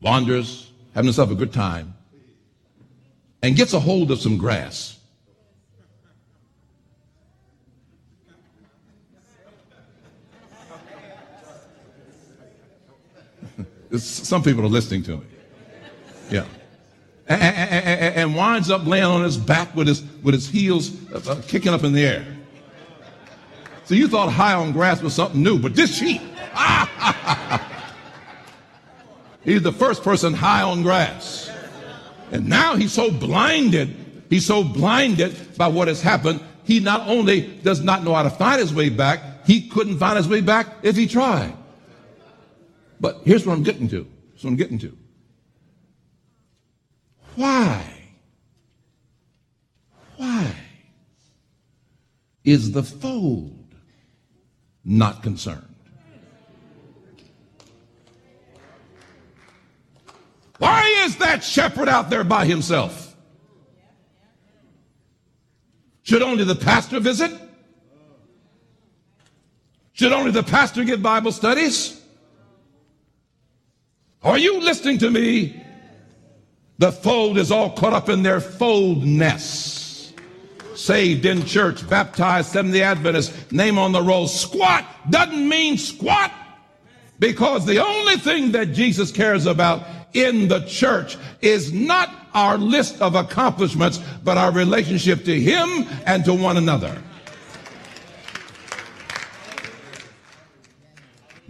wanders, 0.00 0.70
having 0.94 1.06
himself 1.06 1.30
a 1.30 1.34
good 1.34 1.52
time, 1.52 1.94
and 3.42 3.56
gets 3.56 3.72
a 3.72 3.80
hold 3.80 4.10
of 4.10 4.20
some 4.20 4.36
grass. 4.36 4.99
Some 13.98 14.42
people 14.42 14.64
are 14.64 14.68
listening 14.68 15.02
to 15.04 15.16
me. 15.16 15.24
Yeah. 16.30 16.44
And, 17.26 17.42
and, 17.42 18.14
and, 18.16 18.34
winds 18.34 18.70
up 18.70 18.86
laying 18.86 19.04
on 19.04 19.22
his 19.22 19.36
back 19.36 19.74
with 19.76 19.86
his, 19.86 20.02
with 20.22 20.34
his 20.34 20.48
heels 20.48 20.90
uh, 21.12 21.40
kicking 21.46 21.72
up 21.72 21.84
in 21.84 21.92
the 21.92 22.04
air. 22.04 22.26
So 23.84 23.94
you 23.94 24.08
thought 24.08 24.32
high 24.32 24.54
on 24.54 24.72
grass 24.72 25.00
was 25.00 25.14
something 25.14 25.42
new, 25.42 25.58
but 25.58 25.74
this 25.74 25.96
sheep, 25.96 26.20
he's 29.44 29.62
the 29.62 29.72
first 29.72 30.02
person 30.02 30.34
high 30.34 30.62
on 30.62 30.82
grass. 30.82 31.50
And 32.32 32.48
now 32.48 32.76
he's 32.76 32.92
so 32.92 33.10
blinded, 33.10 33.94
he's 34.28 34.46
so 34.46 34.62
blinded 34.64 35.56
by 35.56 35.68
what 35.68 35.88
has 35.88 36.02
happened, 36.02 36.40
he 36.64 36.78
not 36.78 37.08
only 37.08 37.42
does 37.62 37.80
not 37.80 38.04
know 38.04 38.14
how 38.14 38.22
to 38.22 38.30
find 38.30 38.60
his 38.60 38.72
way 38.72 38.88
back, 38.88 39.44
he 39.46 39.68
couldn't 39.68 39.98
find 39.98 40.16
his 40.16 40.28
way 40.28 40.40
back 40.40 40.68
if 40.82 40.96
he 40.96 41.06
tried. 41.06 41.52
But 43.00 43.22
here's 43.24 43.46
what 43.46 43.54
I'm 43.54 43.62
getting 43.62 43.88
to. 43.88 44.06
That's 44.30 44.44
what 44.44 44.50
I'm 44.50 44.56
getting 44.56 44.78
to. 44.80 44.96
Why? 47.34 47.82
Why 50.16 50.54
is 52.44 52.72
the 52.72 52.82
fold 52.82 53.74
not 54.84 55.22
concerned? 55.22 55.66
Why 60.58 61.04
is 61.04 61.16
that 61.16 61.42
shepherd 61.42 61.88
out 61.88 62.10
there 62.10 62.22
by 62.22 62.44
himself? 62.44 63.16
Should 66.02 66.20
only 66.22 66.44
the 66.44 66.54
pastor 66.54 67.00
visit? 67.00 67.30
Should 69.92 70.12
only 70.12 70.32
the 70.32 70.42
pastor 70.42 70.84
give 70.84 71.00
Bible 71.00 71.32
studies? 71.32 71.99
Are 74.22 74.38
you 74.38 74.60
listening 74.60 74.98
to 74.98 75.10
me? 75.10 75.62
The 76.78 76.92
fold 76.92 77.38
is 77.38 77.50
all 77.50 77.70
caught 77.70 77.92
up 77.92 78.08
in 78.08 78.22
their 78.22 78.40
foldness. 78.40 80.12
Saved 80.74 81.26
in 81.26 81.44
church, 81.44 81.86
baptized, 81.88 82.52
Seventh-day 82.52 82.82
Adventist, 82.82 83.52
name 83.52 83.78
on 83.78 83.92
the 83.92 84.02
roll. 84.02 84.26
Squat 84.26 84.86
doesn't 85.10 85.48
mean 85.48 85.76
squat 85.76 86.32
because 87.18 87.66
the 87.66 87.84
only 87.84 88.16
thing 88.16 88.52
that 88.52 88.72
Jesus 88.72 89.12
cares 89.12 89.46
about 89.46 89.86
in 90.14 90.48
the 90.48 90.60
church 90.60 91.16
is 91.42 91.72
not 91.72 92.10
our 92.32 92.56
list 92.56 93.00
of 93.00 93.14
accomplishments, 93.14 94.00
but 94.24 94.38
our 94.38 94.52
relationship 94.52 95.24
to 95.24 95.38
Him 95.38 95.86
and 96.06 96.24
to 96.24 96.34
one 96.34 96.56
another. 96.56 97.02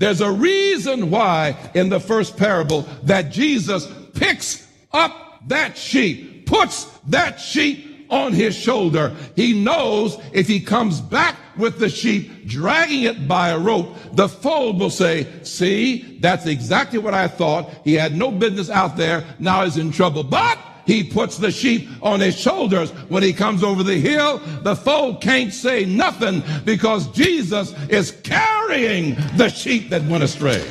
There's 0.00 0.22
a 0.22 0.32
reason 0.32 1.10
why 1.10 1.56
in 1.74 1.90
the 1.90 2.00
first 2.00 2.38
parable 2.38 2.88
that 3.02 3.30
Jesus 3.30 3.86
picks 4.14 4.66
up 4.94 5.46
that 5.48 5.76
sheep, 5.76 6.46
puts 6.46 6.86
that 7.08 7.38
sheep 7.38 8.06
on 8.08 8.32
his 8.32 8.56
shoulder. 8.56 9.14
He 9.36 9.52
knows 9.62 10.16
if 10.32 10.48
he 10.48 10.58
comes 10.58 11.02
back 11.02 11.36
with 11.58 11.78
the 11.78 11.90
sheep, 11.90 12.46
dragging 12.46 13.02
it 13.02 13.28
by 13.28 13.50
a 13.50 13.58
rope, 13.58 13.94
the 14.12 14.26
fold 14.26 14.80
will 14.80 14.88
say, 14.88 15.26
see, 15.42 16.18
that's 16.20 16.46
exactly 16.46 16.98
what 16.98 17.12
I 17.12 17.28
thought. 17.28 17.68
He 17.84 17.92
had 17.92 18.16
no 18.16 18.30
business 18.30 18.70
out 18.70 18.96
there. 18.96 19.22
Now 19.38 19.64
he's 19.64 19.76
in 19.76 19.92
trouble. 19.92 20.24
But 20.24 20.58
he 20.90 21.04
puts 21.04 21.38
the 21.38 21.52
sheep 21.52 21.88
on 22.02 22.18
his 22.18 22.36
shoulders. 22.36 22.90
When 23.08 23.22
he 23.22 23.32
comes 23.32 23.62
over 23.62 23.84
the 23.84 23.98
hill, 23.98 24.38
the 24.62 24.74
foe 24.74 25.14
can't 25.14 25.54
say 25.54 25.84
nothing 25.84 26.42
because 26.64 27.06
Jesus 27.12 27.72
is 27.88 28.10
carrying 28.24 29.14
the 29.36 29.48
sheep 29.48 29.90
that 29.90 30.02
went 30.04 30.24
astray. 30.24 30.66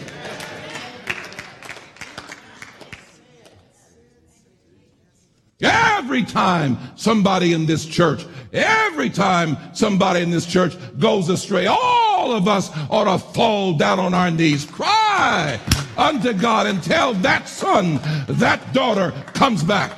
Every 5.61 6.23
time 6.23 6.77
somebody 6.97 7.53
in 7.53 7.65
this 7.65 7.85
church, 7.85 8.25
every 8.51 9.09
time 9.09 9.57
somebody 9.73 10.21
in 10.21 10.31
this 10.31 10.45
church 10.45 10.75
goes 10.99 11.29
astray, 11.29 11.65
all 11.65 12.33
of 12.33 12.47
us 12.47 12.69
ought 12.89 13.05
to 13.05 13.17
fall 13.33 13.73
down 13.77 13.99
on 13.99 14.13
our 14.13 14.31
knees, 14.31 14.65
cry 14.65 15.59
unto 15.99 16.33
God 16.33 16.65
until 16.65 17.13
that 17.15 17.47
son, 17.47 17.99
that 18.27 18.73
daughter 18.73 19.11
comes 19.33 19.63
back. 19.63 19.91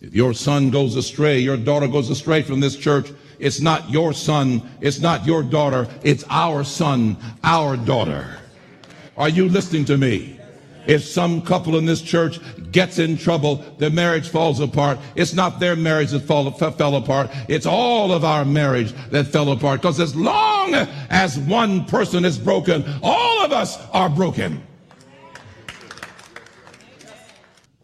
If 0.00 0.14
your 0.14 0.34
son 0.34 0.70
goes 0.70 0.96
astray, 0.96 1.38
your 1.38 1.56
daughter 1.56 1.88
goes 1.88 2.10
astray 2.10 2.42
from 2.42 2.60
this 2.60 2.76
church, 2.76 3.10
It's 3.38 3.60
not 3.60 3.88
your 3.90 4.12
son. 4.12 4.68
It's 4.80 4.98
not 4.98 5.24
your 5.24 5.42
daughter. 5.42 5.88
It's 6.02 6.24
our 6.28 6.64
son, 6.64 7.16
our 7.44 7.76
daughter. 7.76 8.38
Are 9.16 9.28
you 9.28 9.48
listening 9.48 9.84
to 9.86 9.96
me? 9.96 10.37
If 10.88 11.04
some 11.04 11.42
couple 11.42 11.76
in 11.76 11.84
this 11.84 12.00
church 12.00 12.40
gets 12.72 12.98
in 12.98 13.18
trouble, 13.18 13.56
their 13.76 13.90
marriage 13.90 14.30
falls 14.30 14.58
apart. 14.58 14.98
It's 15.14 15.34
not 15.34 15.60
their 15.60 15.76
marriage 15.76 16.12
that 16.12 16.20
fall, 16.20 16.50
fell 16.50 16.96
apart. 16.96 17.30
It's 17.46 17.66
all 17.66 18.10
of 18.10 18.24
our 18.24 18.46
marriage 18.46 18.94
that 19.10 19.26
fell 19.26 19.52
apart. 19.52 19.82
Because 19.82 20.00
as 20.00 20.16
long 20.16 20.72
as 21.10 21.38
one 21.38 21.84
person 21.84 22.24
is 22.24 22.38
broken, 22.38 22.84
all 23.02 23.44
of 23.44 23.52
us 23.52 23.78
are 23.92 24.08
broken. 24.08 24.62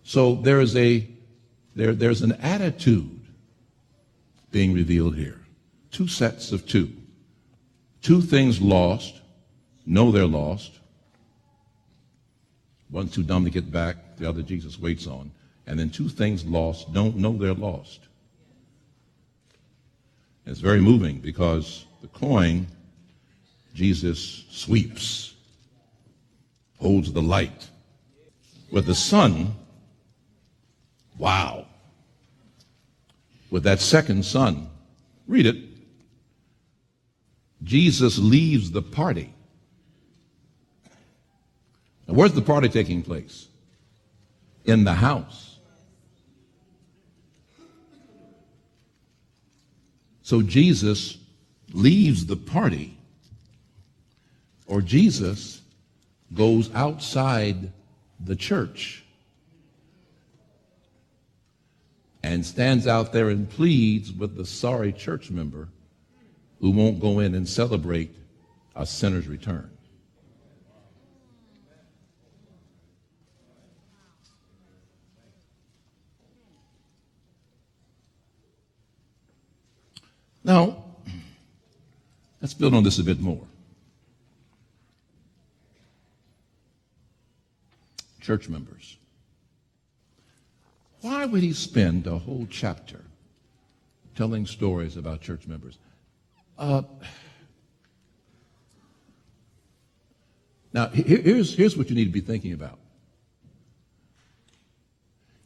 So 0.02 0.36
there 0.36 0.60
is 0.60 0.74
a 0.74 1.06
there, 1.76 1.92
there's 1.92 2.22
an 2.22 2.32
attitude 2.32 3.20
being 4.50 4.72
revealed 4.72 5.16
here. 5.16 5.40
Two 5.90 6.08
sets 6.08 6.52
of 6.52 6.66
two. 6.66 6.90
Two 8.00 8.22
things 8.22 8.62
lost, 8.62 9.20
know 9.84 10.10
they're 10.10 10.24
lost. 10.24 10.78
One's 12.90 13.12
too 13.12 13.22
dumb 13.22 13.44
to 13.44 13.50
get 13.50 13.70
back, 13.70 14.16
the 14.16 14.28
other 14.28 14.42
Jesus 14.42 14.78
waits 14.78 15.06
on. 15.06 15.30
And 15.66 15.78
then 15.78 15.90
two 15.90 16.08
things 16.08 16.44
lost, 16.44 16.92
don't 16.92 17.16
know 17.16 17.36
they're 17.36 17.54
lost. 17.54 18.00
It's 20.46 20.60
very 20.60 20.80
moving 20.80 21.18
because 21.18 21.86
the 22.02 22.08
coin, 22.08 22.66
Jesus 23.74 24.44
sweeps, 24.50 25.34
holds 26.78 27.12
the 27.12 27.22
light. 27.22 27.68
With 28.70 28.86
the 28.86 28.94
son, 28.94 29.54
wow. 31.18 31.66
With 33.50 33.62
that 33.62 33.80
second 33.80 34.24
son, 34.24 34.68
read 35.26 35.46
it. 35.46 35.56
Jesus 37.62 38.18
leaves 38.18 38.70
the 38.70 38.82
party 38.82 39.33
where's 42.06 42.32
the 42.32 42.42
party 42.42 42.68
taking 42.68 43.02
place? 43.02 43.48
In 44.64 44.84
the 44.84 44.94
house. 44.94 45.58
So 50.22 50.40
Jesus 50.40 51.18
leaves 51.72 52.24
the 52.26 52.36
party, 52.36 52.96
or 54.66 54.80
Jesus 54.80 55.60
goes 56.32 56.74
outside 56.74 57.70
the 58.18 58.34
church 58.34 59.04
and 62.22 62.44
stands 62.44 62.86
out 62.86 63.12
there 63.12 63.28
and 63.28 63.50
pleads 63.50 64.10
with 64.10 64.34
the 64.34 64.46
sorry 64.46 64.92
church 64.92 65.30
member 65.30 65.68
who 66.60 66.70
won't 66.70 67.00
go 67.00 67.18
in 67.18 67.34
and 67.34 67.46
celebrate 67.46 68.16
a 68.74 68.86
sinner's 68.86 69.28
return. 69.28 69.73
Now, 80.44 80.84
let's 82.42 82.52
build 82.52 82.74
on 82.74 82.84
this 82.84 82.98
a 82.98 83.04
bit 83.04 83.18
more. 83.18 83.46
Church 88.20 88.48
members. 88.48 88.98
Why 91.00 91.24
would 91.24 91.42
he 91.42 91.52
spend 91.52 92.06
a 92.06 92.18
whole 92.18 92.46
chapter 92.50 93.04
telling 94.14 94.46
stories 94.46 94.96
about 94.96 95.22
church 95.22 95.46
members? 95.46 95.78
Uh, 96.58 96.82
now, 100.72 100.88
here's, 100.88 101.54
here's 101.54 101.76
what 101.76 101.88
you 101.88 101.96
need 101.96 102.06
to 102.06 102.10
be 102.10 102.20
thinking 102.20 102.52
about. 102.52 102.78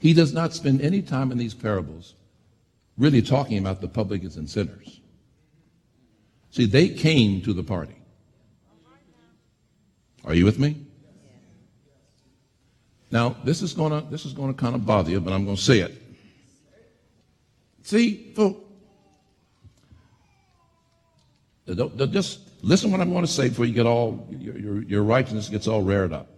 He 0.00 0.12
does 0.12 0.32
not 0.32 0.54
spend 0.54 0.80
any 0.80 1.02
time 1.02 1.32
in 1.32 1.38
these 1.38 1.54
parables 1.54 2.14
really 2.98 3.22
talking 3.22 3.58
about 3.58 3.80
the 3.80 3.88
publicans 3.88 4.36
and 4.36 4.48
sinners. 4.48 5.00
See, 6.50 6.66
they 6.66 6.88
came 6.88 7.40
to 7.42 7.52
the 7.52 7.62
party. 7.62 7.94
Are 10.24 10.34
you 10.34 10.44
with 10.44 10.58
me? 10.58 10.84
Now, 13.10 13.36
this 13.44 13.62
is 13.62 13.72
gonna 13.72 14.04
this 14.10 14.26
is 14.26 14.34
gonna 14.34 14.52
kind 14.52 14.74
of 14.74 14.84
bother 14.84 15.10
you, 15.10 15.20
but 15.20 15.32
I'm 15.32 15.44
gonna 15.44 15.56
say 15.56 15.80
it. 15.80 16.02
See, 17.82 18.32
folks, 18.34 18.60
just 22.10 22.40
listen 22.62 22.90
what 22.90 23.00
I'm 23.00 23.10
going 23.10 23.24
to 23.24 23.30
say 23.30 23.48
before 23.48 23.64
you 23.64 23.74
get 23.74 23.86
all 23.86 24.26
your, 24.30 24.58
your, 24.58 24.82
your 24.82 25.02
righteousness 25.02 25.48
gets 25.48 25.66
all 25.66 25.82
reared 25.82 26.12
up. 26.12 26.28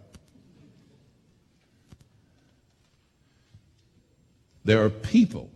There 4.65 4.85
are 4.85 4.91
people 4.91 5.51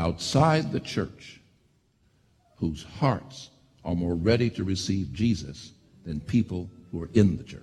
outside 0.00 0.72
the 0.72 0.80
church 0.80 1.42
whose 2.56 2.82
hearts 2.82 3.50
are 3.84 3.94
more 3.94 4.14
ready 4.14 4.48
to 4.48 4.64
receive 4.64 5.12
Jesus 5.12 5.72
than 6.06 6.20
people 6.20 6.70
who 6.90 7.02
are 7.02 7.10
in 7.12 7.36
the 7.36 7.42
church. 7.42 7.60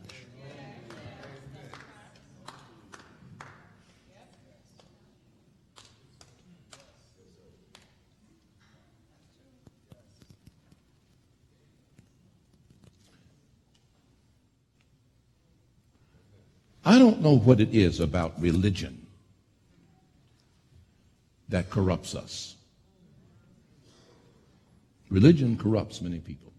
I 16.85 16.99
don't 16.99 17.21
know 17.21 17.35
what 17.35 17.59
it 17.59 17.73
is 17.73 17.99
about 17.99 18.39
religion 18.39 19.06
that 21.49 21.69
corrupts 21.69 22.15
us. 22.15 22.55
Religion 25.09 25.57
corrupts 25.57 26.01
many 26.01 26.19
people. 26.19 26.51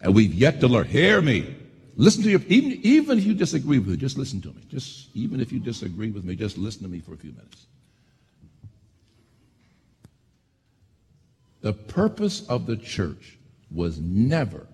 And 0.00 0.14
we've 0.14 0.32
yet 0.32 0.60
to 0.60 0.68
learn. 0.68 0.86
Hear 0.86 1.20
me. 1.20 1.54
Listen 1.96 2.22
to 2.22 2.30
you. 2.30 2.42
Even, 2.48 2.80
even 2.82 3.18
if 3.18 3.24
you 3.24 3.34
disagree 3.34 3.78
with 3.78 3.88
me, 3.88 3.96
just 3.96 4.16
listen 4.16 4.40
to 4.42 4.48
me. 4.48 4.62
Just 4.68 5.08
even 5.14 5.40
if 5.40 5.52
you 5.52 5.58
disagree 5.58 6.10
with 6.10 6.24
me, 6.24 6.36
just 6.36 6.56
listen 6.56 6.82
to 6.82 6.88
me 6.88 7.00
for 7.00 7.12
a 7.12 7.16
few 7.16 7.32
minutes. 7.32 7.66
The 11.60 11.74
purpose 11.74 12.46
of 12.48 12.66
the 12.66 12.76
church 12.76 13.38
was 13.70 13.98
never 13.98 14.66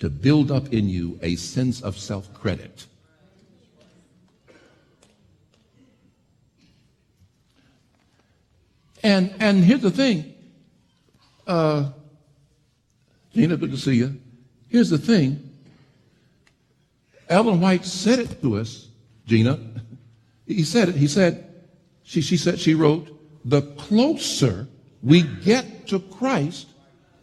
to 0.00 0.10
build 0.10 0.50
up 0.50 0.72
in 0.72 0.88
you 0.88 1.18
a 1.22 1.36
sense 1.36 1.82
of 1.82 1.96
self 1.96 2.32
credit. 2.34 2.86
And 9.02 9.34
and 9.40 9.64
here's 9.64 9.80
the 9.80 9.90
thing, 9.90 10.34
uh, 11.46 11.90
Gina, 13.32 13.56
good 13.56 13.70
to 13.70 13.78
see 13.78 13.94
you. 13.94 14.20
Here's 14.68 14.90
the 14.90 14.98
thing. 14.98 15.50
Ellen 17.28 17.60
White 17.60 17.84
said 17.84 18.18
it 18.18 18.42
to 18.42 18.56
us, 18.56 18.88
Gina. 19.26 19.58
He 20.46 20.64
said 20.64 20.88
it. 20.88 20.96
He 20.96 21.06
said, 21.06 21.46
she, 22.02 22.20
she 22.20 22.36
said, 22.36 22.58
she 22.58 22.74
wrote, 22.74 23.08
the 23.44 23.62
closer 23.62 24.66
we 25.02 25.22
get 25.22 25.86
to 25.88 26.00
Christ, 26.00 26.66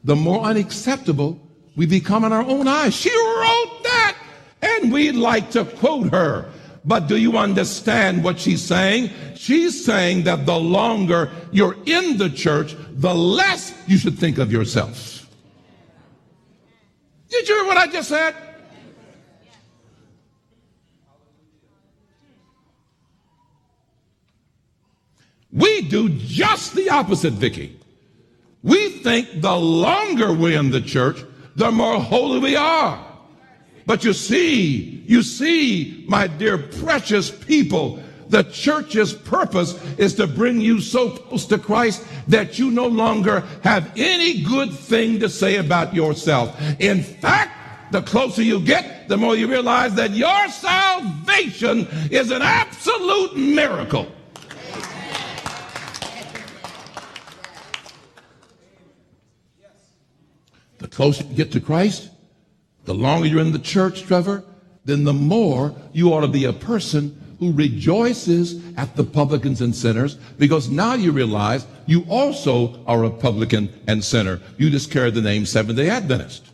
the 0.04 0.16
more 0.16 0.44
unacceptable 0.44 1.40
we 1.76 1.86
become 1.86 2.24
in 2.24 2.32
our 2.32 2.42
own 2.42 2.68
eyes. 2.68 2.96
She 2.96 3.10
wrote 3.10 3.80
that, 3.84 4.18
and 4.62 4.92
we'd 4.92 5.16
like 5.16 5.52
to 5.52 5.66
quote 5.66 6.12
her. 6.12 6.50
But 6.88 7.08
do 7.08 7.17
you 7.17 7.38
understand 7.38 8.23
what 8.23 8.39
she's 8.39 8.62
saying? 8.62 9.12
She's 9.36 9.84
saying 9.84 10.23
that 10.23 10.45
the 10.45 10.58
longer 10.58 11.30
you're 11.52 11.76
in 11.86 12.17
the 12.17 12.30
church, 12.30 12.78
the 12.91 13.13
less 13.13 13.73
you 13.88 13.97
should 13.97 14.17
think 14.17 14.38
of 14.38 14.54
yourself. 14.54 15.30
Did 17.30 17.50
you 17.50 17.56
hear 17.56 17.65
what 17.65 17.76
I 17.76 17.88
just 17.88 18.08
said? 18.08 18.36
We 25.52 25.82
do 25.82 26.08
just 26.08 26.73
the 26.73 26.89
opposite, 26.89 27.34
Vicky. 27.34 27.78
We 28.63 28.89
think 28.89 29.41
the 29.41 29.58
longer 29.58 30.32
we're 30.32 30.58
in 30.58 30.71
the 30.71 30.82
church, 30.82 31.21
the 31.58 31.69
more 31.69 32.00
holy 32.00 32.39
we 32.39 32.56
are. 32.56 33.07
But 33.88 34.04
you 34.04 34.12
see, 34.12 35.02
you 35.08 35.23
see, 35.23 36.04
my 36.10 36.28
dear 36.28 36.58
precious 36.58 37.32
people, 37.32 38.04
the 38.28 38.43
church's 38.43 39.13
purpose 39.13 39.82
is 39.97 40.13
to 40.15 40.28
bring 40.28 40.60
you 40.60 40.82
so 40.82 41.12
close 41.12 41.45
to 41.45 41.58
Christ 41.58 42.06
that 42.28 42.60
you 42.60 42.69
no 42.69 42.86
longer 42.86 43.45
have 43.63 43.89
any 43.95 44.43
good 44.43 44.73
thing 44.73 45.21
to 45.21 45.30
say 45.30 45.56
about 45.56 45.93
yourself. 45.93 46.60
In 46.82 47.02
fact, 47.02 47.93
the 47.93 48.02
closer 48.02 48.41
you 48.41 48.60
get, 48.60 49.08
the 49.08 49.15
more 49.15 49.38
you 49.38 49.47
realize 49.47 49.95
that 49.95 50.12
your 50.12 50.50
salvation 50.50 51.88
is 52.12 52.30
an 52.30 52.41
absolute 52.41 53.38
miracle. 53.38 54.12
The 60.80 60.89
closer 60.89 61.23
you 61.23 61.36
get 61.36 61.54
to 61.54 61.62
Christ, 61.62 62.10
the 62.88 62.95
longer 62.95 63.28
you're 63.28 63.41
in 63.41 63.52
the 63.52 63.60
church, 63.60 64.04
Trevor, 64.04 64.45
then 64.86 65.04
the 65.04 65.13
more 65.13 65.76
you 65.91 66.13
ought 66.13 66.21
to 66.21 66.28
be 66.30 66.45
a 66.45 66.54
person 66.54 67.36
who 67.38 67.52
rejoices 67.52 68.63
at 68.78 68.95
the 68.95 69.04
publicans 69.04 69.60
and 69.60 69.76
sinners 69.76 70.15
because 70.39 70.69
now 70.69 70.93
you 70.93 71.12
realize 71.12 71.67
you 71.86 72.06
also 72.10 72.82
are 72.86 73.04
a 73.04 73.10
publican 73.10 73.69
and 73.88 74.02
sinner. 74.02 74.39
You 74.58 74.69
just 74.69 74.89
carry 74.89 75.12
the 75.12 75.21
name 75.21 75.45
Seventh 75.45 75.78
day 75.78 75.89
Adventist. 75.89 76.45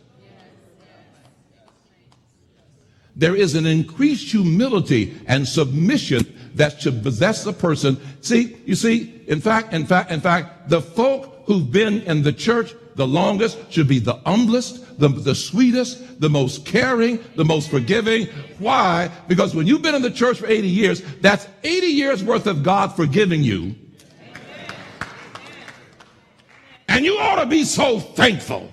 There 3.14 3.36
is 3.36 3.54
an 3.54 3.64
increased 3.64 4.32
humility 4.32 5.16
and 5.28 5.46
submission 5.46 6.36
that 6.56 6.80
should 6.80 7.04
possess 7.04 7.46
a 7.46 7.52
person. 7.52 7.96
See, 8.22 8.56
you 8.66 8.74
see, 8.74 9.22
in 9.28 9.40
fact, 9.40 9.72
in 9.72 9.86
fact, 9.86 10.10
in 10.10 10.20
fact, 10.20 10.68
the 10.68 10.82
folk 10.82 11.44
who've 11.46 11.70
been 11.70 12.02
in 12.02 12.24
the 12.24 12.32
church 12.32 12.74
the 12.94 13.06
longest 13.06 13.58
should 13.70 13.88
be 13.88 13.98
the 13.98 14.14
humblest, 14.24 14.83
the, 14.98 15.08
the 15.08 15.34
sweetest, 15.34 16.20
the 16.20 16.30
most 16.30 16.64
caring, 16.64 17.22
the 17.36 17.44
most 17.44 17.70
forgiving. 17.70 18.26
Why? 18.58 19.10
Because 19.28 19.54
when 19.54 19.66
you've 19.66 19.82
been 19.82 19.94
in 19.94 20.02
the 20.02 20.10
church 20.10 20.38
for 20.38 20.46
80 20.46 20.68
years, 20.68 21.02
that's 21.20 21.46
80 21.62 21.86
years 21.86 22.24
worth 22.24 22.46
of 22.46 22.62
God 22.62 22.94
forgiving 22.94 23.42
you. 23.42 23.74
And 26.88 27.04
you 27.04 27.18
ought 27.18 27.40
to 27.40 27.46
be 27.46 27.64
so 27.64 27.98
thankful. 27.98 28.70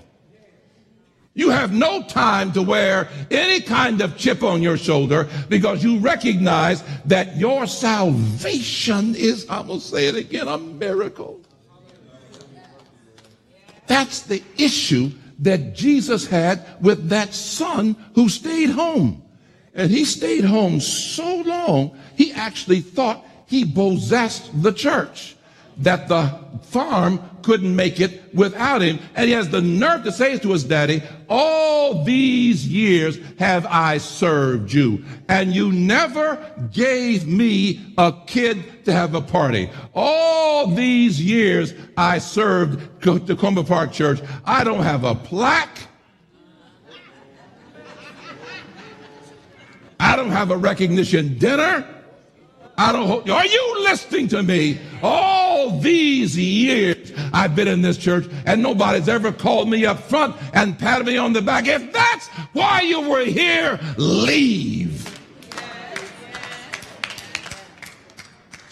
You 1.34 1.48
have 1.48 1.72
no 1.72 2.02
time 2.02 2.52
to 2.52 2.62
wear 2.62 3.08
any 3.30 3.60
kind 3.60 4.02
of 4.02 4.18
chip 4.18 4.42
on 4.42 4.60
your 4.60 4.76
shoulder 4.76 5.28
because 5.48 5.82
you 5.82 5.98
recognize 5.98 6.84
that 7.06 7.36
your 7.36 7.66
salvation 7.66 9.14
is, 9.14 9.46
I'm 9.48 9.68
going 9.68 9.80
to 9.80 9.84
say 9.84 10.08
it 10.08 10.14
again, 10.14 10.46
a 10.46 10.58
miracle. 10.58 11.40
That's 13.86 14.20
the 14.22 14.42
issue 14.58 15.10
that 15.42 15.74
Jesus 15.74 16.26
had 16.26 16.64
with 16.80 17.10
that 17.10 17.34
son 17.34 17.96
who 18.14 18.28
stayed 18.28 18.70
home. 18.70 19.22
And 19.74 19.90
he 19.90 20.04
stayed 20.04 20.44
home 20.44 20.80
so 20.80 21.42
long, 21.42 21.98
he 22.16 22.32
actually 22.32 22.80
thought 22.80 23.24
he 23.46 23.64
possessed 23.64 24.50
the 24.62 24.72
church, 24.72 25.36
that 25.78 26.08
the 26.08 26.38
farm 26.62 27.20
couldn't 27.42 27.74
make 27.74 28.00
it 28.00 28.34
without 28.34 28.82
him. 28.82 28.98
And 29.14 29.26
he 29.26 29.32
has 29.32 29.48
the 29.48 29.60
nerve 29.60 30.04
to 30.04 30.12
say 30.12 30.38
to 30.38 30.52
his 30.52 30.64
daddy, 30.64 31.02
all 31.28 32.04
these 32.04 32.66
years 32.66 33.18
have 33.38 33.66
I 33.66 33.98
served 33.98 34.72
you 34.72 35.04
and 35.28 35.52
you 35.52 35.72
never 35.72 36.38
gave 36.72 37.26
me 37.26 37.94
a 37.98 38.14
kid 38.26 38.62
to 38.84 38.92
have 38.92 39.14
a 39.14 39.20
party. 39.20 39.70
All 39.94 40.66
these 40.66 41.20
years 41.20 41.74
I 41.96 42.18
served 42.18 43.00
Takoma 43.00 43.66
Park 43.66 43.92
Church. 43.92 44.20
I 44.44 44.64
don't 44.64 44.82
have 44.82 45.04
a 45.04 45.14
plaque. 45.14 45.88
I 50.00 50.16
don't 50.16 50.30
have 50.30 50.50
a 50.50 50.56
recognition 50.56 51.38
dinner. 51.38 51.86
I 52.76 52.90
don't. 52.90 53.28
Are 53.30 53.46
you 53.46 53.82
listening 53.84 54.28
to 54.28 54.42
me? 54.42 54.80
All 55.02 55.78
these 55.78 56.36
years 56.36 57.12
I've 57.32 57.54
been 57.54 57.68
in 57.68 57.82
this 57.82 57.96
church, 57.96 58.26
and 58.46 58.62
nobody's 58.62 59.08
ever 59.08 59.30
called 59.30 59.68
me 59.70 59.86
up 59.86 60.00
front 60.00 60.34
and 60.54 60.78
patted 60.78 61.06
me 61.06 61.16
on 61.18 61.32
the 61.32 61.42
back. 61.42 61.68
If 61.68 61.92
that's 61.92 62.26
why 62.52 62.80
you 62.80 63.08
were 63.08 63.24
here, 63.24 63.78
leave. 63.96 64.81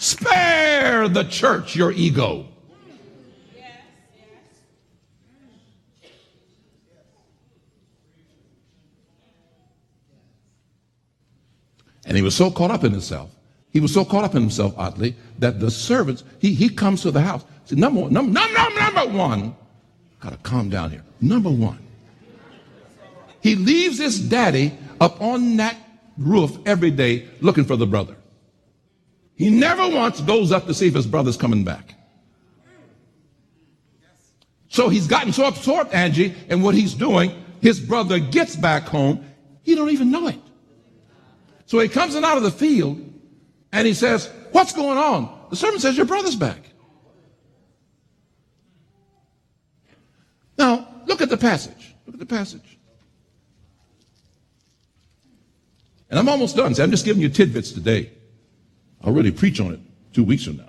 Spare 0.01 1.07
the 1.07 1.23
church 1.23 1.75
your 1.75 1.91
ego. 1.91 2.47
And 12.03 12.17
he 12.17 12.21
was 12.21 12.35
so 12.35 12.51
caught 12.51 12.71
up 12.71 12.83
in 12.83 12.91
himself 12.91 13.29
he 13.71 13.79
was 13.79 13.93
so 13.93 14.03
caught 14.03 14.23
up 14.23 14.35
in 14.35 14.41
himself, 14.41 14.73
oddly, 14.77 15.15
that 15.39 15.59
the 15.59 15.71
servants, 15.71 16.23
he, 16.39 16.53
he 16.53 16.69
comes 16.69 17.01
to 17.03 17.11
the 17.11 17.21
house. 17.21 17.43
See, 17.65 17.75
number 17.75 18.01
one, 18.01 18.13
number, 18.13 18.31
number, 18.33 18.79
number 18.79 19.17
one, 19.17 19.55
gotta 20.19 20.37
calm 20.37 20.69
down 20.69 20.91
here. 20.91 21.03
Number 21.21 21.49
one, 21.49 21.79
he 23.41 23.55
leaves 23.55 23.97
his 23.97 24.19
daddy 24.19 24.77
up 24.99 25.21
on 25.21 25.57
that 25.57 25.77
roof 26.17 26.57
every 26.65 26.91
day 26.91 27.27
looking 27.39 27.63
for 27.63 27.77
the 27.77 27.87
brother. 27.87 28.15
He 29.41 29.49
never 29.49 29.89
once 29.89 30.21
goes 30.21 30.51
up 30.51 30.67
to 30.67 30.73
see 30.75 30.85
if 30.85 30.93
his 30.93 31.07
brother's 31.07 31.35
coming 31.35 31.63
back. 31.63 31.95
So 34.69 34.87
he's 34.87 35.07
gotten 35.07 35.33
so 35.33 35.47
absorbed, 35.47 35.91
Angie, 35.93 36.35
in 36.47 36.61
what 36.61 36.75
he's 36.75 36.93
doing, 36.93 37.43
his 37.59 37.79
brother 37.79 38.19
gets 38.19 38.55
back 38.55 38.83
home. 38.83 39.25
He 39.63 39.73
don't 39.73 39.89
even 39.89 40.11
know 40.11 40.27
it. 40.27 40.39
So 41.65 41.79
he 41.79 41.89
comes 41.89 42.13
in 42.13 42.23
out 42.23 42.37
of 42.37 42.43
the 42.43 42.51
field 42.51 43.03
and 43.71 43.87
he 43.87 43.95
says, 43.95 44.29
What's 44.51 44.73
going 44.73 44.99
on? 44.99 45.47
The 45.49 45.55
servant 45.55 45.81
says, 45.81 45.97
Your 45.97 46.05
brother's 46.05 46.35
back. 46.35 46.61
Now, 50.55 50.87
look 51.07 51.23
at 51.23 51.31
the 51.31 51.37
passage. 51.37 51.95
Look 52.05 52.13
at 52.13 52.19
the 52.19 52.27
passage. 52.27 52.77
And 56.11 56.19
I'm 56.19 56.29
almost 56.29 56.55
done. 56.55 56.79
I'm 56.79 56.91
just 56.91 57.05
giving 57.05 57.23
you 57.23 57.29
tidbits 57.29 57.71
today. 57.71 58.11
I'll 59.03 59.13
really 59.13 59.31
preach 59.31 59.59
on 59.59 59.73
it 59.73 59.79
two 60.13 60.23
weeks 60.23 60.43
from 60.45 60.57
now. 60.57 60.65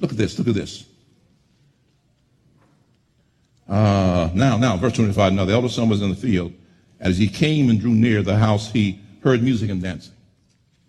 look 0.00 0.10
at 0.10 0.16
this. 0.16 0.38
Look 0.38 0.48
at 0.48 0.54
this. 0.54 0.84
Uh, 3.68 4.30
now, 4.34 4.56
now, 4.56 4.76
verse 4.76 4.94
25. 4.94 5.32
Now, 5.32 5.44
the 5.44 5.52
elder 5.52 5.68
son 5.68 5.88
was 5.88 6.02
in 6.02 6.10
the 6.10 6.16
field 6.16 6.52
as 7.00 7.16
he 7.16 7.28
came 7.28 7.70
and 7.70 7.80
drew 7.80 7.94
near 7.94 8.22
the 8.22 8.36
house, 8.36 8.70
he 8.70 9.00
heard 9.24 9.42
music 9.42 9.70
and 9.70 9.82
dancing. 9.82 10.14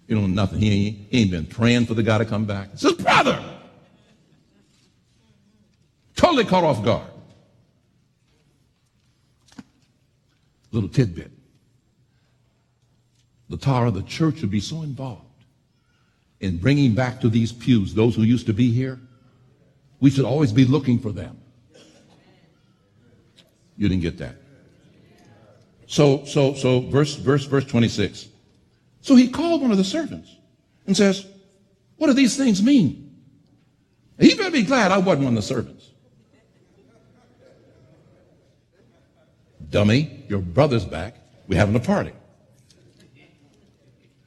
You 0.07 0.19
know, 0.19 0.27
nothing. 0.27 0.59
He 0.59 0.87
ain't, 0.87 0.97
he 1.09 1.21
ain't 1.21 1.31
been 1.31 1.45
praying 1.45 1.85
for 1.85 1.93
the 1.93 2.03
guy 2.03 2.17
to 2.17 2.25
come 2.25 2.45
back. 2.45 2.69
It's 2.73 2.81
his 2.81 2.93
brother. 2.93 3.41
Totally 6.17 6.43
caught 6.43 6.65
off 6.65 6.83
guard. 6.83 7.07
Little 10.71 10.89
tidbit. 10.89 11.31
The 13.51 13.57
tower 13.57 13.87
of 13.87 13.95
the 13.95 14.03
church 14.03 14.39
would 14.39 14.49
be 14.49 14.61
so 14.61 14.81
involved 14.81 15.25
in 16.39 16.55
bringing 16.55 16.95
back 16.95 17.19
to 17.19 17.27
these 17.27 17.51
pews 17.51 17.93
those 17.93 18.15
who 18.15 18.23
used 18.23 18.45
to 18.45 18.53
be 18.53 18.71
here. 18.71 18.97
We 19.99 20.09
should 20.09 20.23
always 20.23 20.53
be 20.53 20.63
looking 20.63 20.97
for 20.99 21.11
them. 21.11 21.37
You 23.75 23.89
didn't 23.89 24.03
get 24.03 24.17
that. 24.19 24.35
So, 25.85 26.23
so, 26.23 26.53
so, 26.53 26.79
verse, 26.79 27.15
verse, 27.15 27.43
verse 27.43 27.65
26. 27.65 28.29
So 29.01 29.15
he 29.15 29.27
called 29.27 29.61
one 29.61 29.71
of 29.71 29.77
the 29.77 29.83
servants 29.83 30.33
and 30.87 30.95
says, 30.95 31.25
What 31.97 32.07
do 32.07 32.13
these 32.13 32.37
things 32.37 32.63
mean? 32.63 33.09
he 34.17 34.33
better 34.35 34.51
be 34.51 34.63
glad 34.63 34.93
I 34.93 34.97
wasn't 34.99 35.25
one 35.25 35.33
of 35.33 35.43
the 35.43 35.47
servants. 35.47 35.89
Dummy, 39.69 40.23
your 40.29 40.39
brother's 40.39 40.85
back. 40.85 41.15
We're 41.49 41.59
having 41.59 41.75
a 41.75 41.79
party. 41.79 42.13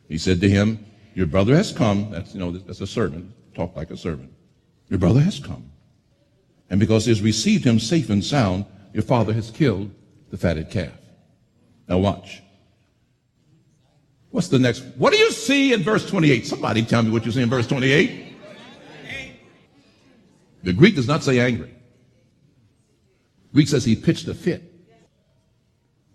He 0.08 0.18
said 0.18 0.40
to 0.40 0.48
him, 0.48 0.84
Your 1.14 1.26
brother 1.26 1.56
has 1.56 1.72
come. 1.72 2.10
That's, 2.10 2.34
you 2.34 2.40
know, 2.40 2.50
that's 2.50 2.80
a 2.80 2.86
servant. 2.86 3.32
Talk 3.54 3.76
like 3.76 3.90
a 3.90 3.96
servant. 3.96 4.32
Your 4.88 4.98
brother 4.98 5.20
has 5.20 5.38
come. 5.38 5.70
And 6.70 6.80
because 6.80 7.04
he 7.04 7.10
has 7.10 7.22
received 7.22 7.64
him 7.64 7.78
safe 7.78 8.10
and 8.10 8.24
sound, 8.24 8.66
your 8.92 9.02
father 9.02 9.32
has 9.32 9.50
killed 9.50 9.90
the 10.30 10.36
fatted 10.36 10.70
calf. 10.70 10.92
Now 11.88 11.98
watch. 11.98 12.42
What's 14.30 14.48
the 14.48 14.58
next? 14.58 14.82
What 14.96 15.12
do 15.12 15.18
you 15.18 15.30
see 15.30 15.72
in 15.72 15.82
verse 15.82 16.08
28? 16.08 16.46
Somebody 16.46 16.82
tell 16.84 17.02
me 17.02 17.10
what 17.10 17.24
you 17.24 17.32
see 17.32 17.42
in 17.42 17.50
verse 17.50 17.66
28. 17.66 18.22
The 20.64 20.72
Greek 20.72 20.96
does 20.96 21.06
not 21.06 21.22
say 21.22 21.38
angry. 21.38 21.74
Greek 23.52 23.68
says 23.68 23.84
he 23.84 23.94
pitched 23.94 24.26
a 24.26 24.34
fit. 24.34 24.72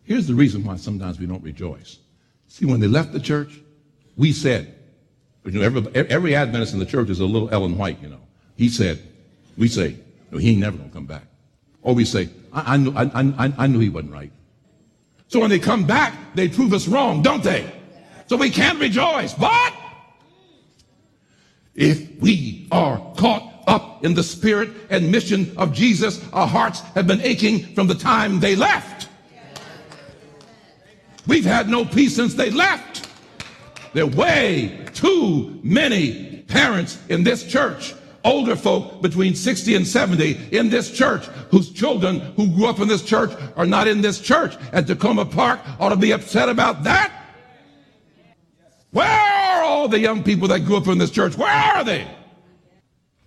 Here's 0.04 0.28
the 0.28 0.34
reason 0.34 0.64
why 0.64 0.76
sometimes 0.76 1.20
we 1.20 1.28
don't 1.28 1.44
rejoice. 1.44 2.00
See, 2.48 2.66
when 2.66 2.80
they 2.80 2.88
left 2.88 3.14
the 3.14 3.20
church, 3.20 3.62
we 4.20 4.34
said, 4.34 4.76
you 5.46 5.52
know, 5.54 5.62
every, 5.62 5.96
every 5.96 6.36
Adventist 6.36 6.74
in 6.74 6.80
the 6.80 6.86
church 6.86 7.10
is 7.10 7.22
a 7.22 7.26
little 7.26 7.50
Ellen 7.52 7.78
White, 7.78 8.02
you 8.02 8.10
know. 8.10 8.20
He 8.58 8.68
said, 8.68 9.02
we 9.58 9.70
say, 9.70 9.96
no, 10.30 10.38
he 10.38 10.52
ain't 10.52 10.60
never 10.60 10.76
gonna 10.76 10.90
come 10.90 11.06
back. 11.06 11.24
Or 11.82 11.96
we 11.96 12.04
say, 12.04 12.28
I, 12.52 12.74
I, 12.74 12.78
knew, 12.78 12.94
I, 12.98 13.04
I, 13.14 13.54
I 13.58 13.68
knew 13.68 13.80
he 13.80 13.88
wasn't 13.88 14.12
right. 14.12 14.34
So 15.30 15.40
when 15.40 15.50
they 15.50 15.58
come 15.58 15.88
back, 15.88 16.36
they 16.36 16.50
prove 16.50 16.74
us 16.74 16.86
wrong, 16.86 17.22
don't 17.22 17.42
they? 17.42 17.72
So 18.28 18.36
we 18.36 18.50
can't 18.50 18.78
rejoice. 18.78 19.34
But 19.34 19.74
if 21.74 22.20
we 22.20 22.68
are 22.74 22.98
caught 23.16 23.64
up 23.68 24.04
in 24.04 24.16
the 24.16 24.24
spirit 24.24 24.70
and 24.90 25.10
mission 25.10 25.54
of 25.56 25.72
Jesus, 25.72 26.22
our 26.34 26.46
hearts 26.46 26.82
have 26.94 27.08
been 27.08 27.22
aching 27.22 27.74
from 27.74 27.88
the 27.88 27.96
time 27.96 28.42
they 28.42 28.58
left. 28.58 29.08
We've 31.26 31.46
had 31.46 31.70
no 31.70 31.86
peace 31.86 32.18
since 32.18 32.34
they 32.34 32.50
left. 32.50 32.89
There 33.94 34.04
are 34.04 34.08
way 34.08 34.86
too 34.94 35.60
many 35.64 36.44
parents 36.48 37.00
in 37.10 37.24
this 37.24 37.44
church 37.44 37.94
older 38.24 38.56
folk 38.56 39.02
between 39.02 39.36
60 39.36 39.76
and 39.76 39.88
70 39.88 40.56
in 40.56 40.70
this 40.70 40.92
church 40.92 41.26
whose 41.52 41.72
children 41.72 42.20
who 42.36 42.48
grew 42.54 42.68
up 42.68 42.80
in 42.80 42.88
this 42.88 43.04
church 43.04 43.32
are 43.56 43.66
not 43.66 43.88
in 43.88 44.02
this 44.02 44.20
church 44.20 44.56
at 44.72 44.86
Takoma 44.86 45.30
Park 45.30 45.60
ought 45.80 45.90
to 45.90 45.96
be 45.96 46.12
upset 46.12 46.50
about 46.50 46.84
that. 46.84 47.12
Where 48.92 49.08
are 49.08 49.64
all 49.64 49.88
the 49.88 50.00
young 50.00 50.24
people 50.24 50.48
that 50.50 50.66
grew 50.66 50.78
up 50.78 50.88
in 50.88 50.98
this 50.98 51.12
church? 51.12 51.38
Where 51.38 51.50
are 51.50 51.84
they? 51.84 52.08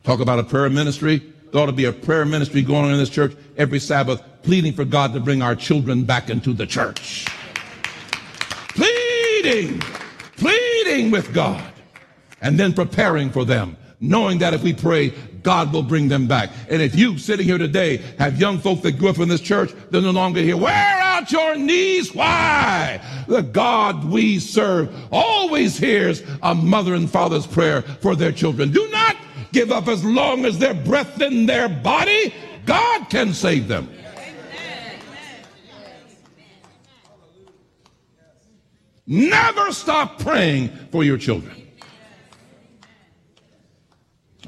Talk 0.03 0.21
about 0.21 0.41
a 0.41 0.45
prayer 0.45 0.69
ministry. 0.69 1.23
There 1.53 1.61
ought 1.61 1.67
to 1.67 1.73
be 1.73 1.85
a 1.85 1.93
prayer 1.93 2.25
ministry 2.25 2.63
going 2.63 2.87
on 2.87 2.93
in 2.93 2.99
this 2.99 3.11
church 3.11 3.37
every 3.57 3.79
Sabbath, 3.79 4.23
pleading 4.43 4.73
for 4.73 4.85
God 4.85 5.13
to 5.15 5.21
bring 5.21 5.43
our 5.43 5.55
children 5.55 6.03
back 6.03 6.31
into 6.31 6.53
the 6.53 6.67
church. 6.67 7.27
pleading, 8.75 9.81
pleading 10.43 11.11
with 11.11 11.33
God, 11.33 11.73
and 12.41 12.59
then 12.59 12.73
preparing 12.73 13.31
for 13.31 13.45
them, 13.45 13.77
knowing 14.01 14.39
that 14.39 14.53
if 14.53 14.63
we 14.63 14.73
pray, 14.73 15.11
God 15.43 15.73
will 15.73 15.83
bring 15.83 16.09
them 16.09 16.27
back. 16.27 16.51
And 16.69 16.83
if 16.83 16.95
you 16.95 17.19
sitting 17.19 17.47
here 17.47 17.59
today 17.59 17.99
have 18.19 18.41
young 18.41 18.59
folk 18.59 18.83
that 18.83 18.99
grew 18.99 19.09
up 19.09 19.19
in 19.19 19.29
this 19.29 19.41
church, 19.41 19.73
they're 19.91 20.03
no 20.03 20.11
longer 20.11 20.41
here. 20.41 20.57
Wear 20.57 20.99
out 21.01 21.31
your 21.31 21.57
knees. 21.57 22.15
Why? 22.15 23.01
The 23.29 23.43
God 23.43 24.05
we 24.05 24.39
serve 24.39 24.93
always 25.13 25.77
hears 25.77 26.23
a 26.43 26.55
mother 26.55 26.95
and 26.95 27.11
father's 27.11 27.47
prayer 27.47 27.83
for 27.83 28.17
their 28.17 28.33
children. 28.33 28.73
Do 28.73 28.89
not 28.91 29.17
give 29.53 29.71
up 29.71 29.87
as 29.89 30.05
long 30.05 30.45
as 30.45 30.59
there's 30.59 30.85
breath 30.87 31.21
in 31.21 31.47
their 31.47 31.69
body. 31.69 32.35
God 32.67 33.11
can 33.11 33.33
save 33.33 33.69
them. 33.69 33.89
Never 39.07 39.73
stop 39.73 40.19
praying 40.21 40.69
for 40.91 41.03
your 41.03 41.19
children. 41.19 41.57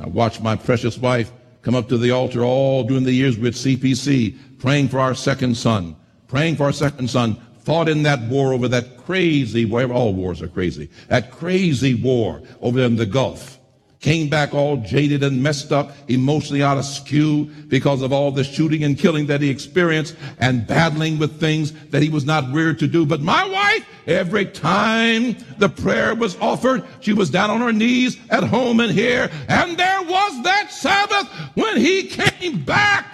I 0.01 0.07
watched 0.07 0.40
my 0.40 0.57
precious 0.57 0.99
wife 0.99 1.33
come 1.62 1.75
up 1.75 1.88
to 1.88 1.99
the 1.99 2.11
altar 2.11 2.43
all 2.43 2.85
during 2.85 3.05
the 3.05 3.12
years 3.12 3.38
with 3.38 3.55
CPC, 3.55 4.59
praying 4.59 4.88
for 4.88 5.01
our 5.01 5.14
second 5.14 5.57
son, 5.57 5.97
praying 6.29 6.57
for 6.57 6.64
our 6.64 6.73
second 6.73 7.09
son, 7.09 7.40
fought 7.61 7.88
in 7.88 8.03
that 8.03 8.21
war 8.23 8.53
over 8.53 8.69
that 8.69 8.99
crazy, 8.99 9.64
whatever, 9.64 9.95
all 9.95 10.12
wars 10.12 10.43
are 10.43 10.49
crazy, 10.49 10.90
that 11.09 11.31
crazy 11.31 11.95
war 11.95 12.43
over 12.61 12.81
in 12.81 12.97
the 12.97 13.07
Gulf 13.07 13.59
came 14.05 14.29
back 14.29 14.53
all 14.53 14.77
jaded 14.77 15.25
and 15.25 15.43
messed 15.43 15.73
up, 15.73 15.90
emotionally 16.09 16.62
out 16.62 16.77
of 16.77 16.85
skew 16.85 17.47
because 17.69 18.03
of 18.03 18.12
all 18.12 18.31
the 18.31 18.45
shooting 18.45 18.85
and 18.85 18.99
killing 18.99 19.27
that 19.27 19.40
he 19.40 19.49
experienced 19.49 20.14
and 20.38 20.67
battling 20.67 21.19
with 21.19 21.40
things 21.40 21.73
that 21.88 22.03
he 22.03 22.11
was 22.11 22.27
not 22.27 22.45
reared 22.53 22.79
to 22.79 22.87
do. 22.87 23.07
But 23.07 23.23
my 23.23 23.49
wife, 23.49 23.88
every 24.07 24.45
time 24.45 25.35
the 25.57 25.71
prayer 25.71 26.14
was 26.14 26.37
offered, 26.38 26.85
she 27.01 27.14
was 27.14 27.31
down 27.31 27.49
on 27.49 27.62
her 27.62 27.73
knees 27.73 28.19
at 28.29 28.43
home 28.43 28.81
and 28.81 28.93
here. 28.93 29.31
And 29.49 29.79
there 29.79 30.03
was 30.03 30.43
that 30.43 30.71
Sabbath 30.71 31.27
when 31.55 31.79
he 31.79 32.03
came 32.07 32.62
back. 32.62 33.07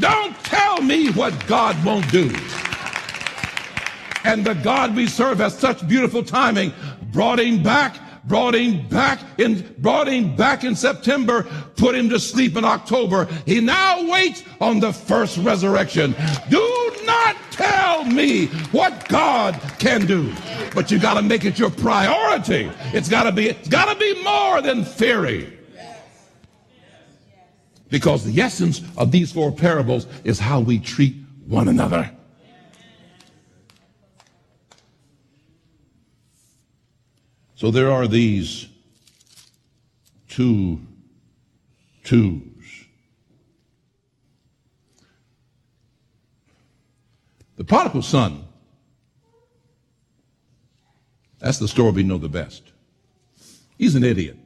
Don't 0.00 0.36
tell 0.44 0.82
me 0.82 1.10
what 1.12 1.32
God 1.46 1.82
won't 1.82 2.10
do. 2.12 2.30
And 4.24 4.44
the 4.44 4.52
God 4.62 4.94
we 4.94 5.06
serve 5.06 5.38
has 5.38 5.58
such 5.58 5.88
beautiful 5.88 6.22
timing, 6.22 6.74
brought 7.10 7.40
him 7.40 7.62
back 7.62 7.96
brought 8.28 8.54
him 8.54 8.86
back 8.88 9.20
in, 9.38 9.74
brought 9.78 10.06
him 10.06 10.36
back 10.36 10.62
in 10.62 10.76
September, 10.76 11.44
put 11.76 11.94
him 11.94 12.08
to 12.10 12.20
sleep 12.20 12.56
in 12.56 12.64
October. 12.64 13.26
He 13.46 13.60
now 13.60 14.08
waits 14.08 14.44
on 14.60 14.80
the 14.80 14.92
first 14.92 15.38
resurrection. 15.38 16.14
Do 16.50 16.92
not 17.04 17.36
tell 17.50 18.04
me 18.04 18.46
what 18.70 19.08
God 19.08 19.58
can 19.78 20.06
do, 20.06 20.32
but 20.74 20.90
you 20.90 20.98
got 20.98 21.14
to 21.14 21.22
make 21.22 21.44
it 21.44 21.58
your 21.58 21.70
priority. 21.70 22.70
It's 22.92 23.08
got 23.08 23.24
to 23.24 23.32
be, 23.32 23.48
it's 23.48 23.68
got 23.68 23.92
to 23.92 23.98
be 23.98 24.22
more 24.22 24.60
than 24.60 24.84
theory. 24.84 25.54
Because 27.90 28.22
the 28.24 28.40
essence 28.42 28.82
of 28.98 29.10
these 29.10 29.32
four 29.32 29.50
parables 29.50 30.06
is 30.22 30.38
how 30.38 30.60
we 30.60 30.78
treat 30.78 31.16
one 31.46 31.68
another. 31.68 32.14
So 37.58 37.72
there 37.72 37.90
are 37.90 38.06
these 38.06 38.68
two 40.28 40.80
twos. 42.04 42.86
The 47.56 47.64
prodigal 47.64 48.02
son, 48.02 48.44
that's 51.40 51.58
the 51.58 51.66
story 51.66 51.90
we 51.90 52.04
know 52.04 52.16
the 52.16 52.28
best. 52.28 52.62
He's 53.76 53.96
an 53.96 54.04
idiot. 54.04 54.38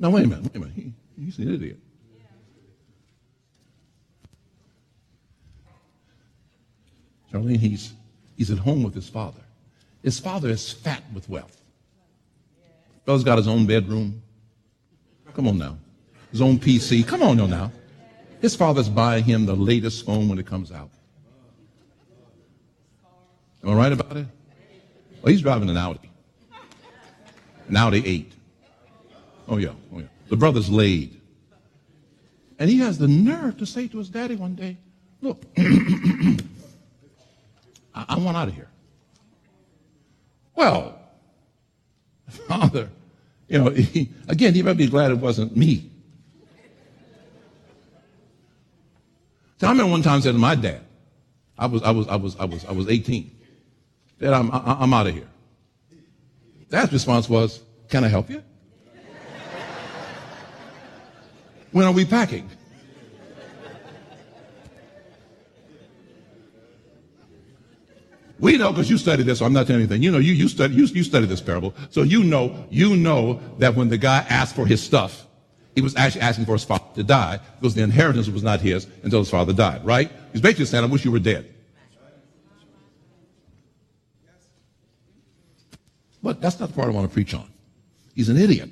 Now, 0.00 0.10
wait 0.10 0.24
a 0.24 0.26
minute, 0.26 0.42
wait 0.42 0.56
a 0.56 0.58
minute. 0.58 0.74
He, 0.74 0.92
he's 1.16 1.38
an 1.38 1.54
idiot. 1.54 1.78
Charlene, 7.32 7.58
he's 7.58 7.92
He's 8.36 8.50
at 8.50 8.58
home 8.58 8.82
with 8.82 8.94
his 8.94 9.08
father. 9.08 9.40
His 10.02 10.20
father 10.20 10.48
is 10.50 10.70
fat 10.70 11.02
with 11.12 11.28
wealth. 11.28 11.62
Brother's 13.04 13.24
got 13.24 13.38
his 13.38 13.48
own 13.48 13.66
bedroom. 13.66 14.22
Come 15.34 15.48
on 15.48 15.58
now. 15.58 15.78
His 16.30 16.40
own 16.40 16.58
PC. 16.58 17.06
Come 17.06 17.22
on 17.22 17.36
now. 17.48 17.72
His 18.40 18.54
father's 18.54 18.88
buying 18.88 19.24
him 19.24 19.46
the 19.46 19.56
latest 19.56 20.04
phone 20.04 20.28
when 20.28 20.38
it 20.38 20.46
comes 20.46 20.70
out. 20.70 20.90
Am 23.62 23.70
I 23.70 23.74
right 23.74 23.92
about 23.92 24.16
it? 24.16 24.26
Well, 25.22 25.32
he's 25.32 25.42
driving 25.42 25.70
an 25.70 25.76
Audi. 25.76 26.10
An 27.68 27.76
Audi 27.76 28.06
8. 28.06 28.32
Oh, 29.48 29.56
yeah. 29.56 29.70
Oh, 29.92 29.98
yeah. 29.98 30.06
The 30.28 30.36
brother's 30.36 30.68
laid. 30.68 31.20
And 32.58 32.70
he 32.70 32.78
has 32.78 32.98
the 32.98 33.08
nerve 33.08 33.58
to 33.58 33.66
say 33.66 33.88
to 33.88 33.98
his 33.98 34.08
daddy 34.08 34.36
one 34.36 34.54
day, 34.54 34.76
Look, 35.20 35.42
I, 37.96 38.04
I 38.10 38.18
want 38.18 38.36
out 38.36 38.48
of 38.48 38.54
here. 38.54 38.68
Well, 40.54 40.98
Father, 42.28 42.90
you 43.48 43.58
know, 43.58 43.70
he, 43.70 44.10
again, 44.28 44.54
he 44.54 44.62
might 44.62 44.76
be 44.76 44.86
glad 44.86 45.10
it 45.10 45.18
wasn't 45.18 45.56
me. 45.56 45.90
So 49.58 49.66
I 49.66 49.70
remember 49.70 49.90
one 49.90 50.02
time 50.02 50.20
said 50.20 50.32
to 50.32 50.38
my 50.38 50.54
dad, 50.54 50.82
I 51.58 51.64
was, 51.66 51.82
I 51.82 51.90
was, 51.90 52.06
I 52.08 52.16
was, 52.16 52.36
I 52.36 52.44
was, 52.44 52.64
I 52.66 52.72
was 52.72 52.88
18. 52.88 53.30
Dad, 54.20 54.34
I'm, 54.34 54.50
I, 54.50 54.76
I'm 54.80 54.92
out 54.92 55.06
of 55.06 55.14
here. 55.14 55.28
Dad's 56.68 56.92
response 56.92 57.28
was, 57.28 57.62
can 57.88 58.04
I 58.04 58.08
help 58.08 58.28
you? 58.28 58.42
when 61.72 61.86
are 61.86 61.92
we 61.92 62.04
packing? 62.04 62.50
We 68.38 68.58
know 68.58 68.70
because 68.70 68.90
you 68.90 68.98
studied 68.98 69.24
this, 69.24 69.38
so 69.38 69.46
I'm 69.46 69.52
not 69.52 69.66
telling 69.66 69.82
anything. 69.82 70.02
You 70.02 70.10
know, 70.10 70.18
you, 70.18 70.32
you, 70.32 70.48
study, 70.48 70.74
you, 70.74 70.84
you 70.84 71.02
studied 71.02 71.30
this 71.30 71.40
parable. 71.40 71.74
So 71.90 72.02
you 72.02 72.22
know, 72.22 72.66
you 72.70 72.94
know 72.96 73.40
that 73.58 73.74
when 73.74 73.88
the 73.88 73.96
guy 73.96 74.26
asked 74.28 74.54
for 74.54 74.66
his 74.66 74.82
stuff, 74.82 75.26
he 75.74 75.80
was 75.80 75.96
actually 75.96 76.22
asking 76.22 76.44
for 76.44 76.52
his 76.52 76.64
father 76.64 76.84
to 76.94 77.02
die 77.02 77.40
because 77.60 77.74
the 77.74 77.82
inheritance 77.82 78.28
was 78.28 78.42
not 78.42 78.60
his 78.60 78.86
until 79.02 79.20
his 79.20 79.30
father 79.30 79.52
died, 79.52 79.84
right? 79.84 80.10
He's 80.32 80.40
basically 80.40 80.66
saying, 80.66 80.84
I 80.84 80.86
wish 80.86 81.04
you 81.04 81.12
were 81.12 81.18
dead. 81.18 81.52
But 86.22 86.40
that's 86.40 86.58
not 86.58 86.70
the 86.70 86.74
part 86.74 86.88
I 86.88 86.90
want 86.90 87.08
to 87.08 87.12
preach 87.12 87.34
on. 87.34 87.48
He's 88.14 88.28
an 88.28 88.36
idiot. 88.36 88.70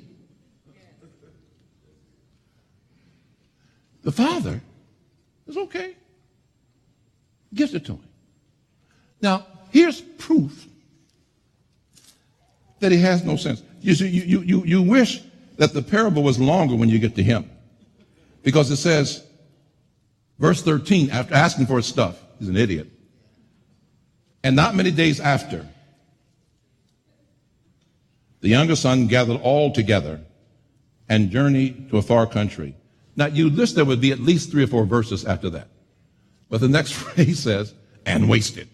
The 4.01 4.11
father 4.11 4.61
is 5.47 5.57
okay. 5.57 5.95
Gives 7.53 7.73
it 7.73 7.85
to 7.85 7.93
him. 7.93 8.03
Now, 9.21 9.47
Here's 9.75 9.99
proof 9.99 10.69
that 12.79 12.93
he 12.93 12.97
has 12.99 13.25
no 13.25 13.35
sense. 13.35 13.61
You, 13.81 13.93
see, 13.93 14.07
you, 14.07 14.39
you, 14.39 14.63
you 14.63 14.81
wish 14.81 15.21
that 15.57 15.73
the 15.73 15.81
parable 15.81 16.23
was 16.23 16.39
longer 16.39 16.75
when 16.75 16.87
you 16.87 16.97
get 16.97 17.15
to 17.15 17.23
him. 17.23 17.51
Because 18.41 18.71
it 18.71 18.77
says, 18.77 19.27
verse 20.39 20.61
13, 20.61 21.09
after 21.09 21.33
asking 21.35 21.65
for 21.65 21.75
his 21.75 21.87
stuff, 21.87 22.17
he's 22.39 22.47
an 22.47 22.55
idiot. 22.55 22.87
And 24.45 24.55
not 24.55 24.75
many 24.75 24.91
days 24.91 25.19
after, 25.19 25.67
the 28.39 28.47
younger 28.47 28.77
son 28.77 29.07
gathered 29.07 29.41
all 29.41 29.73
together 29.73 30.21
and 31.09 31.31
journeyed 31.31 31.89
to 31.89 31.97
a 31.97 32.01
far 32.01 32.25
country. 32.27 32.77
Now, 33.17 33.25
you 33.25 33.49
list 33.49 33.75
there 33.75 33.83
would 33.83 33.99
be 33.99 34.13
at 34.13 34.21
least 34.21 34.51
three 34.51 34.63
or 34.63 34.67
four 34.67 34.85
verses 34.85 35.25
after 35.25 35.49
that. 35.49 35.67
But 36.49 36.61
the 36.61 36.69
next 36.69 36.91
phrase 36.93 37.39
says, 37.43 37.73
and 38.05 38.29
wasted. 38.29 38.69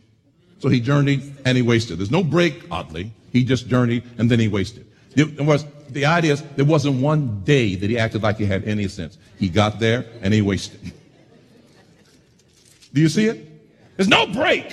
So 0.62 0.70
he 0.70 0.80
journeyed 0.80 1.24
and 1.44 1.58
he 1.58 1.64
wasted. 1.64 1.98
There's 1.98 2.12
no 2.12 2.24
break, 2.24 2.68
oddly. 2.70 3.12
He 3.34 3.44
just 3.44 3.68
journeyed 3.68 4.04
and 4.20 4.30
then 4.30 4.40
he 4.40 4.48
wasted. 4.48 4.86
It 5.16 5.42
was, 5.42 5.66
the 5.90 6.06
idea 6.06 6.34
is 6.34 6.44
there 6.56 6.66
wasn't 6.66 7.02
one 7.02 7.42
day 7.44 7.74
that 7.74 7.90
he 7.90 7.98
acted 7.98 8.22
like 8.22 8.38
he 8.38 8.46
had 8.46 8.64
any 8.66 8.88
sense. 8.88 9.18
He 9.40 9.50
got 9.50 9.80
there 9.80 10.06
and 10.22 10.32
he 10.32 10.44
wasted. 10.44 10.94
Do 12.94 13.02
you 13.02 13.10
see 13.10 13.26
it? 13.26 13.48
There's 13.98 14.08
no 14.08 14.28
break. 14.28 14.70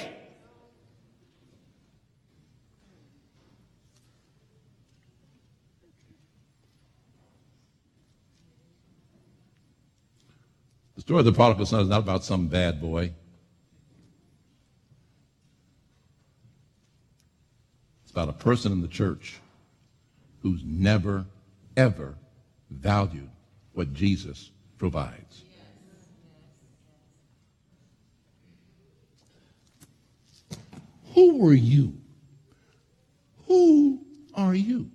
The 10.97 11.01
story 11.01 11.21
of 11.21 11.25
the 11.25 11.33
prodigal 11.33 11.65
son 11.65 11.81
is 11.81 11.89
not 11.89 12.01
about 12.01 12.25
some 12.25 12.49
bad 12.49 12.79
boy. 12.79 13.13
About 18.19 18.31
a 18.31 18.45
person 18.45 18.73
in 18.73 18.83
the 18.83 18.89
church 18.89 19.39
who's 20.43 20.61
never, 20.65 21.25
ever 21.77 22.17
valued 22.69 23.31
what 23.75 23.93
Jesus 23.95 24.51
provides. 24.77 25.45
Who 31.15 31.39
were 31.39 31.55
you? 31.55 31.97
Who 33.47 34.01
are 34.35 34.57
you? 34.57 34.91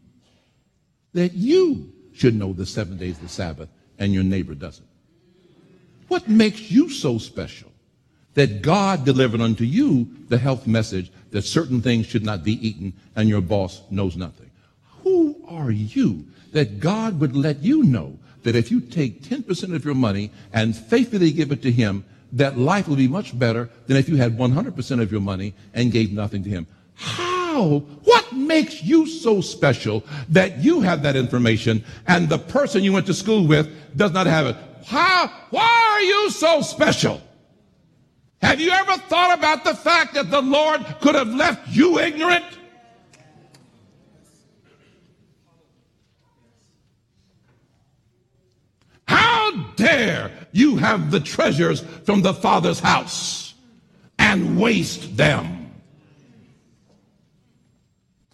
That 1.14 1.32
you 1.34 1.94
should 2.12 2.36
know 2.36 2.52
the 2.52 2.66
seven 2.66 2.98
days 2.98 3.16
of 3.16 3.22
the 3.22 3.30
Sabbath 3.30 3.70
and 4.00 4.14
your 4.14 4.26
neighbor 4.26 4.54
doesn't. 4.54 4.90
What 6.10 6.28
makes 6.28 6.70
you 6.70 6.90
so 6.90 7.20
special 7.20 7.72
that 8.34 8.62
God 8.62 9.06
delivered 9.06 9.42
unto 9.42 9.64
you 9.64 10.08
the 10.30 10.38
health 10.38 10.66
message 10.68 11.12
that 11.32 11.44
certain 11.44 11.82
things 11.82 12.06
should 12.06 12.24
not 12.24 12.44
be 12.44 12.66
eaten 12.66 12.94
and 13.16 13.30
your 13.30 13.42
boss 13.42 13.82
knows 13.90 14.16
nothing? 14.16 14.50
Who 15.04 15.36
are 15.48 15.72
you 15.72 16.26
that 16.52 16.80
God 16.80 17.20
would 17.20 17.36
let 17.36 17.60
you 17.60 17.84
know 17.84 18.18
that 18.44 18.56
if 18.56 18.72
you 18.72 18.82
take 18.82 19.24
10% 19.24 19.76
of 19.76 19.86
your 19.86 19.96
money 19.96 20.32
and 20.54 20.76
faithfully 20.76 21.32
give 21.32 21.52
it 21.52 21.62
to 21.64 21.72
Him, 21.72 22.06
that 22.34 22.58
life 22.58 22.88
will 22.88 22.96
be 22.96 23.08
much 23.08 23.38
better 23.38 23.70
than 23.88 23.98
if 23.98 24.10
you 24.10 24.18
had 24.18 24.38
100% 24.38 25.02
of 25.02 25.12
your 25.12 25.22
money 25.22 25.54
and 25.74 25.92
gave 25.92 26.12
nothing 26.12 26.44
to 26.44 26.50
Him? 26.50 26.68
How? 26.96 27.80
What 28.04 28.34
makes 28.34 28.84
you 28.84 29.06
so 29.06 29.42
special 29.42 30.04
that 30.30 30.60
you 30.60 30.82
have 30.82 31.04
that 31.04 31.16
information 31.16 31.84
and 32.08 32.28
the 32.28 32.40
person 32.40 32.84
you 32.84 32.94
went 32.94 33.06
to 33.08 33.14
school 33.14 33.48
with 33.48 33.70
does 33.96 34.12
not 34.12 34.28
have 34.28 34.48
it? 34.48 34.56
How? 34.86 35.28
Why 35.52 35.94
are 35.94 36.02
you 36.02 36.30
so 36.32 36.62
special? 36.62 37.22
Have 38.44 38.60
you 38.60 38.72
ever 38.72 38.98
thought 38.98 39.38
about 39.38 39.64
the 39.64 39.74
fact 39.74 40.16
that 40.16 40.30
the 40.30 40.42
Lord 40.42 40.86
could 41.00 41.16
have 41.16 41.34
left 41.34 41.70
you 41.70 41.98
ignorant? 41.98 42.44
How 49.08 49.52
dare 49.78 50.30
you 50.52 50.76
have 50.76 51.10
the 51.10 51.22
treasures 51.22 51.86
from 52.04 52.22
the 52.22 52.34
Father's 52.34 52.82
house 52.82 53.54
and 54.20 54.60
waste 54.60 55.16
them? 55.16 55.72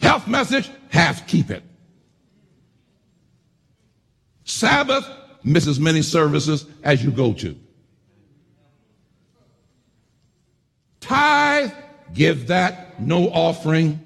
Health 0.02 0.28
message, 0.28 0.72
half 0.90 1.28
keep 1.28 1.52
it. 1.52 1.62
Sabbath, 4.44 5.08
miss 5.44 5.68
as 5.68 5.80
many 5.80 6.02
services 6.02 6.66
as 6.82 7.04
you 7.04 7.12
go 7.12 7.32
to. 7.34 7.56
Give 12.14 12.48
that, 12.48 13.00
no 13.00 13.30
offering, 13.30 14.00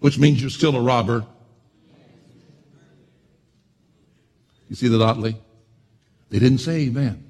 which 0.00 0.18
means 0.18 0.40
you're 0.40 0.50
still 0.50 0.76
a 0.76 0.80
robber. 0.80 1.26
You 4.68 4.76
see 4.76 4.88
that 4.88 5.00
oddly? 5.00 5.36
They 6.30 6.38
didn't 6.38 6.58
say 6.58 6.86
amen. 6.86 7.22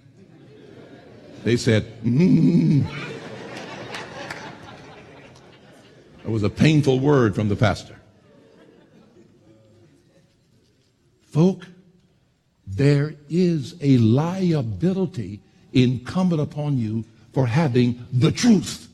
They 1.44 1.56
said, 1.56 2.02
mm. 2.02 2.84
That 6.22 6.30
was 6.32 6.42
a 6.42 6.50
painful 6.50 6.98
word 6.98 7.36
from 7.36 7.48
the 7.48 7.54
pastor. 7.54 7.96
Folk, 11.22 11.66
there 12.66 13.14
is 13.28 13.76
a 13.80 13.98
liability 13.98 15.40
incumbent 15.72 16.40
upon 16.40 16.78
you 16.78 17.04
for 17.36 17.46
having 17.46 18.02
the 18.12 18.32
truth. 18.32 18.88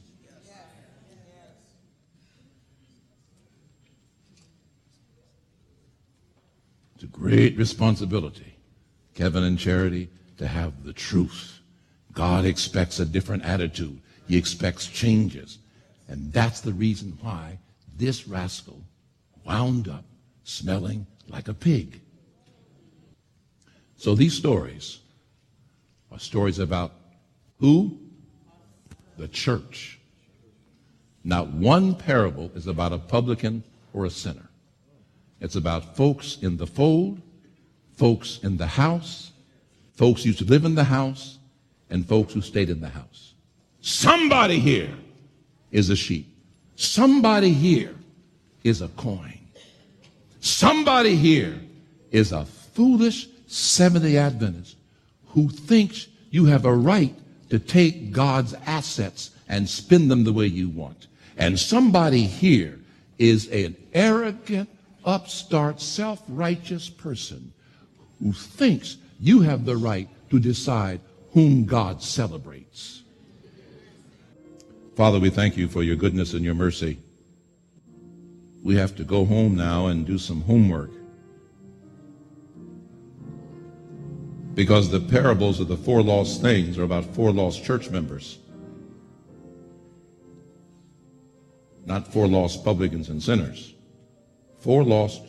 It's 6.96 7.04
a 7.04 7.06
great 7.06 7.56
responsibility, 7.56 8.56
Kevin 9.14 9.44
and 9.44 9.56
Charity, 9.56 10.08
to 10.38 10.48
have 10.48 10.82
the 10.82 10.92
truth. 10.92 11.60
God 12.14 12.44
expects 12.44 12.98
a 12.98 13.04
different 13.04 13.44
attitude. 13.44 14.00
He 14.26 14.36
expects 14.36 14.88
changes. 14.88 15.58
And 16.08 16.32
that's 16.32 16.62
the 16.62 16.72
reason 16.72 17.16
why 17.20 17.60
this 17.96 18.26
rascal 18.26 18.82
wound 19.46 19.86
up 19.86 20.04
smelling 20.42 21.06
like 21.28 21.46
a 21.46 21.54
pig. 21.54 22.00
So 23.96 24.16
these 24.16 24.34
stories 24.34 24.98
are 26.10 26.18
stories 26.18 26.58
about 26.58 26.90
who? 27.60 28.01
The 29.16 29.28
church. 29.28 29.98
Not 31.24 31.48
one 31.48 31.94
parable 31.94 32.50
is 32.54 32.66
about 32.66 32.92
a 32.92 32.98
publican 32.98 33.62
or 33.92 34.06
a 34.06 34.10
sinner. 34.10 34.48
It's 35.40 35.56
about 35.56 35.96
folks 35.96 36.38
in 36.40 36.56
the 36.56 36.66
fold, 36.66 37.20
folks 37.96 38.40
in 38.42 38.56
the 38.56 38.66
house, 38.66 39.32
folks 39.94 40.22
who 40.22 40.30
used 40.30 40.38
to 40.38 40.44
live 40.44 40.64
in 40.64 40.74
the 40.74 40.84
house, 40.84 41.38
and 41.90 42.06
folks 42.06 42.32
who 42.32 42.40
stayed 42.40 42.70
in 42.70 42.80
the 42.80 42.88
house. 42.88 43.34
Somebody 43.80 44.58
here 44.58 44.94
is 45.70 45.90
a 45.90 45.96
sheep. 45.96 46.26
Somebody 46.76 47.52
here 47.52 47.94
is 48.64 48.80
a 48.80 48.88
coin. 48.88 49.38
Somebody 50.40 51.16
here 51.16 51.60
is 52.10 52.32
a 52.32 52.44
foolish 52.44 53.28
Seventh-day 53.46 54.16
Adventist 54.16 54.76
who 55.26 55.48
thinks 55.48 56.08
you 56.30 56.46
have 56.46 56.64
a 56.64 56.74
right 56.74 57.14
to 57.52 57.58
take 57.58 58.12
God's 58.12 58.54
assets 58.64 59.30
and 59.46 59.68
spend 59.68 60.10
them 60.10 60.24
the 60.24 60.32
way 60.32 60.46
you 60.46 60.70
want. 60.70 61.08
And 61.36 61.60
somebody 61.60 62.22
here 62.22 62.80
is 63.18 63.46
an 63.48 63.76
arrogant, 63.92 64.70
upstart, 65.04 65.78
self-righteous 65.78 66.88
person 66.88 67.52
who 68.22 68.32
thinks 68.32 68.96
you 69.20 69.42
have 69.42 69.66
the 69.66 69.76
right 69.76 70.08
to 70.30 70.40
decide 70.40 70.98
whom 71.32 71.66
God 71.66 72.02
celebrates. 72.02 73.02
Father, 74.96 75.20
we 75.20 75.28
thank 75.28 75.58
you 75.58 75.68
for 75.68 75.82
your 75.82 75.96
goodness 75.96 76.32
and 76.32 76.42
your 76.42 76.54
mercy. 76.54 76.96
We 78.62 78.76
have 78.76 78.96
to 78.96 79.04
go 79.04 79.26
home 79.26 79.56
now 79.56 79.88
and 79.88 80.06
do 80.06 80.16
some 80.16 80.40
homework. 80.40 80.90
Because 84.54 84.90
the 84.90 85.00
parables 85.00 85.60
of 85.60 85.68
the 85.68 85.76
four 85.76 86.02
lost 86.02 86.42
things 86.42 86.78
are 86.78 86.82
about 86.84 87.06
four 87.14 87.32
lost 87.32 87.64
church 87.64 87.88
members, 87.90 88.38
not 91.86 92.12
four 92.12 92.28
lost 92.28 92.64
publicans 92.64 93.08
and 93.08 93.22
sinners. 93.22 93.74
Four 94.60 94.84
lost 94.84 95.22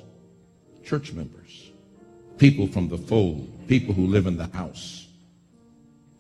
church 0.84 1.14
members, 1.14 1.72
people 2.38 2.68
from 2.68 2.90
the 2.90 2.98
fold, 2.98 3.50
people 3.68 3.94
who 3.94 4.08
live 4.08 4.28
in 4.28 4.38
the 4.38 4.48
house. 4.48 5.08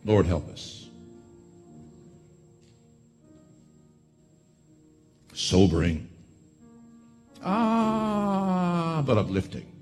Lord, 0.06 0.26
help 0.26 0.50
us. 0.50 0.88
Sobering. 5.34 6.10
Ah, 7.44 9.04
but 9.06 9.18
uplifting. 9.18 9.73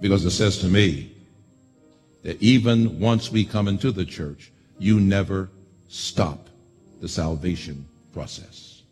Because 0.00 0.24
it 0.24 0.30
says 0.30 0.58
to 0.58 0.66
me 0.66 1.12
that 2.22 2.40
even 2.42 3.00
once 3.00 3.30
we 3.30 3.44
come 3.44 3.68
into 3.68 3.92
the 3.92 4.04
church, 4.04 4.52
you 4.78 5.00
never 5.00 5.48
stop 5.88 6.48
the 7.00 7.08
salvation 7.08 7.86
process. 8.12 8.82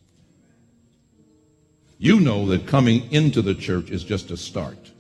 You 1.99 2.21
know 2.21 2.47
that 2.47 2.67
coming 2.67 3.11
into 3.13 3.43
the 3.43 3.55
church 3.55 3.91
is 3.91 4.05
just 4.05 4.31
a 4.31 4.37
start. 4.37 4.91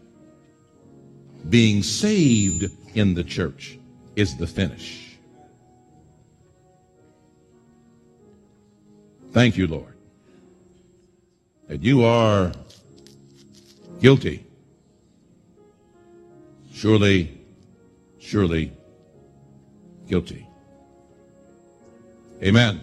Being 1.49 1.83
saved 1.83 2.71
in 2.95 3.15
the 3.15 3.25
church 3.25 3.79
is 4.17 4.37
the 4.37 4.47
finish. 4.47 5.17
Thank 9.33 9.57
you, 9.57 9.67
Lord, 9.67 9.95
that 11.69 11.83
you 11.83 12.05
are 12.05 12.53
guilty. 14.01 14.47
Surely, 16.75 17.31
surely 18.19 18.73
guilty. 20.09 20.45
Amen. 22.43 22.81